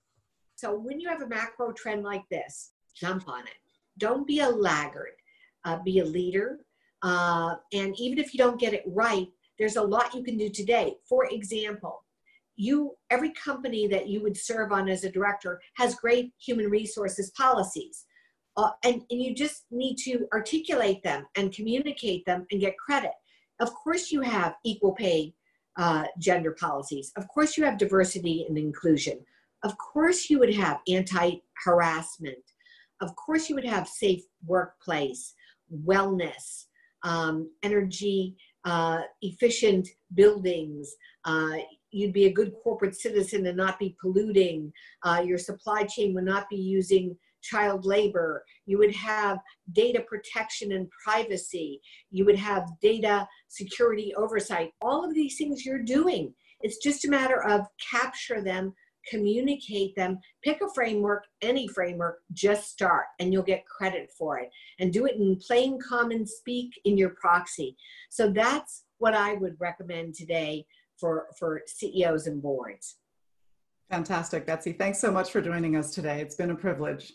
So, 0.56 0.78
when 0.78 1.00
you 1.00 1.08
have 1.08 1.22
a 1.22 1.28
macro 1.28 1.72
trend 1.72 2.04
like 2.04 2.24
this, 2.30 2.72
jump 2.94 3.28
on 3.28 3.42
it. 3.46 3.54
Don't 3.98 4.26
be 4.26 4.40
a 4.40 4.48
laggard. 4.48 5.12
Uh, 5.64 5.78
be 5.84 5.98
a 5.98 6.04
leader, 6.04 6.58
uh, 7.02 7.56
and 7.72 7.94
even 7.98 8.18
if 8.18 8.34
you 8.34 8.38
don't 8.38 8.60
get 8.60 8.74
it 8.74 8.84
right, 8.86 9.28
there's 9.58 9.76
a 9.76 9.82
lot 9.82 10.14
you 10.14 10.22
can 10.22 10.36
do 10.36 10.48
today. 10.48 10.94
For 11.08 11.26
example, 11.26 12.02
you 12.56 12.96
every 13.10 13.30
company 13.30 13.86
that 13.86 14.08
you 14.08 14.20
would 14.22 14.36
serve 14.36 14.72
on 14.72 14.88
as 14.88 15.04
a 15.04 15.10
director 15.10 15.60
has 15.74 15.94
great 15.94 16.32
human 16.38 16.68
resources 16.68 17.30
policies. 17.30 18.04
Uh, 18.56 18.70
and, 18.82 19.02
and 19.10 19.22
you 19.22 19.32
just 19.34 19.66
need 19.70 19.96
to 19.96 20.26
articulate 20.32 21.00
them 21.04 21.24
and 21.36 21.54
communicate 21.54 22.24
them 22.26 22.44
and 22.50 22.60
get 22.60 22.76
credit. 22.76 23.12
Of 23.60 23.72
course, 23.72 24.10
you 24.10 24.20
have 24.20 24.56
equal 24.64 24.92
pay 24.92 25.32
uh, 25.76 26.06
gender 26.18 26.56
policies. 26.58 27.12
Of 27.16 27.28
course, 27.28 27.56
you 27.56 27.64
have 27.64 27.78
diversity 27.78 28.44
and 28.48 28.58
inclusion. 28.58 29.20
Of 29.62 29.76
course, 29.78 30.28
you 30.28 30.40
would 30.40 30.54
have 30.54 30.80
anti 30.88 31.36
harassment. 31.64 32.38
Of 33.00 33.14
course, 33.14 33.48
you 33.48 33.54
would 33.54 33.64
have 33.64 33.86
safe 33.86 34.22
workplace, 34.44 35.34
wellness, 35.72 36.64
um, 37.02 37.50
energy 37.62 38.36
uh, 38.64 39.00
efficient 39.22 39.88
buildings. 40.14 40.94
Uh, 41.24 41.52
you'd 41.90 42.12
be 42.12 42.26
a 42.26 42.32
good 42.32 42.52
corporate 42.62 42.94
citizen 42.94 43.46
and 43.46 43.56
not 43.56 43.78
be 43.78 43.96
polluting. 44.00 44.72
Uh, 45.02 45.22
your 45.24 45.38
supply 45.38 45.84
chain 45.84 46.14
would 46.14 46.24
not 46.24 46.48
be 46.48 46.56
using 46.56 47.16
child 47.42 47.86
labor. 47.86 48.44
You 48.66 48.78
would 48.78 48.94
have 48.94 49.38
data 49.72 50.00
protection 50.06 50.72
and 50.72 50.88
privacy. 51.04 51.80
You 52.10 52.24
would 52.24 52.36
have 52.36 52.68
data 52.82 53.26
security 53.48 54.12
oversight. 54.16 54.72
All 54.82 55.04
of 55.04 55.14
these 55.14 55.36
things 55.38 55.64
you're 55.64 55.82
doing. 55.82 56.34
It's 56.60 56.78
just 56.78 57.04
a 57.04 57.10
matter 57.10 57.42
of 57.44 57.66
capture 57.90 58.42
them 58.42 58.74
communicate 59.10 59.94
them, 59.96 60.18
pick 60.42 60.60
a 60.62 60.68
framework, 60.74 61.24
any 61.42 61.68
framework, 61.68 62.20
just 62.32 62.70
start 62.70 63.06
and 63.18 63.32
you'll 63.32 63.42
get 63.42 63.66
credit 63.66 64.10
for 64.16 64.38
it. 64.38 64.50
And 64.78 64.92
do 64.92 65.06
it 65.06 65.16
in 65.16 65.36
plain 65.36 65.78
common 65.80 66.26
speak 66.26 66.72
in 66.84 66.96
your 66.96 67.10
proxy. 67.10 67.76
So 68.10 68.30
that's 68.30 68.84
what 68.98 69.14
I 69.14 69.34
would 69.34 69.56
recommend 69.58 70.14
today 70.14 70.66
for, 70.98 71.26
for 71.38 71.62
CEOs 71.66 72.26
and 72.26 72.42
boards. 72.42 72.96
Fantastic, 73.90 74.46
Betsy. 74.46 74.72
Thanks 74.72 74.98
so 74.98 75.10
much 75.10 75.30
for 75.30 75.40
joining 75.40 75.76
us 75.76 75.94
today. 75.94 76.20
It's 76.20 76.34
been 76.34 76.50
a 76.50 76.54
privilege. 76.54 77.14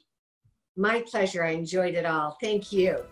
My 0.75 1.03
pleasure. 1.07 1.43
I 1.43 1.51
enjoyed 1.51 1.93
it 1.93 2.05
all. 2.05 2.37
Thank 2.41 2.71
you. 2.71 3.05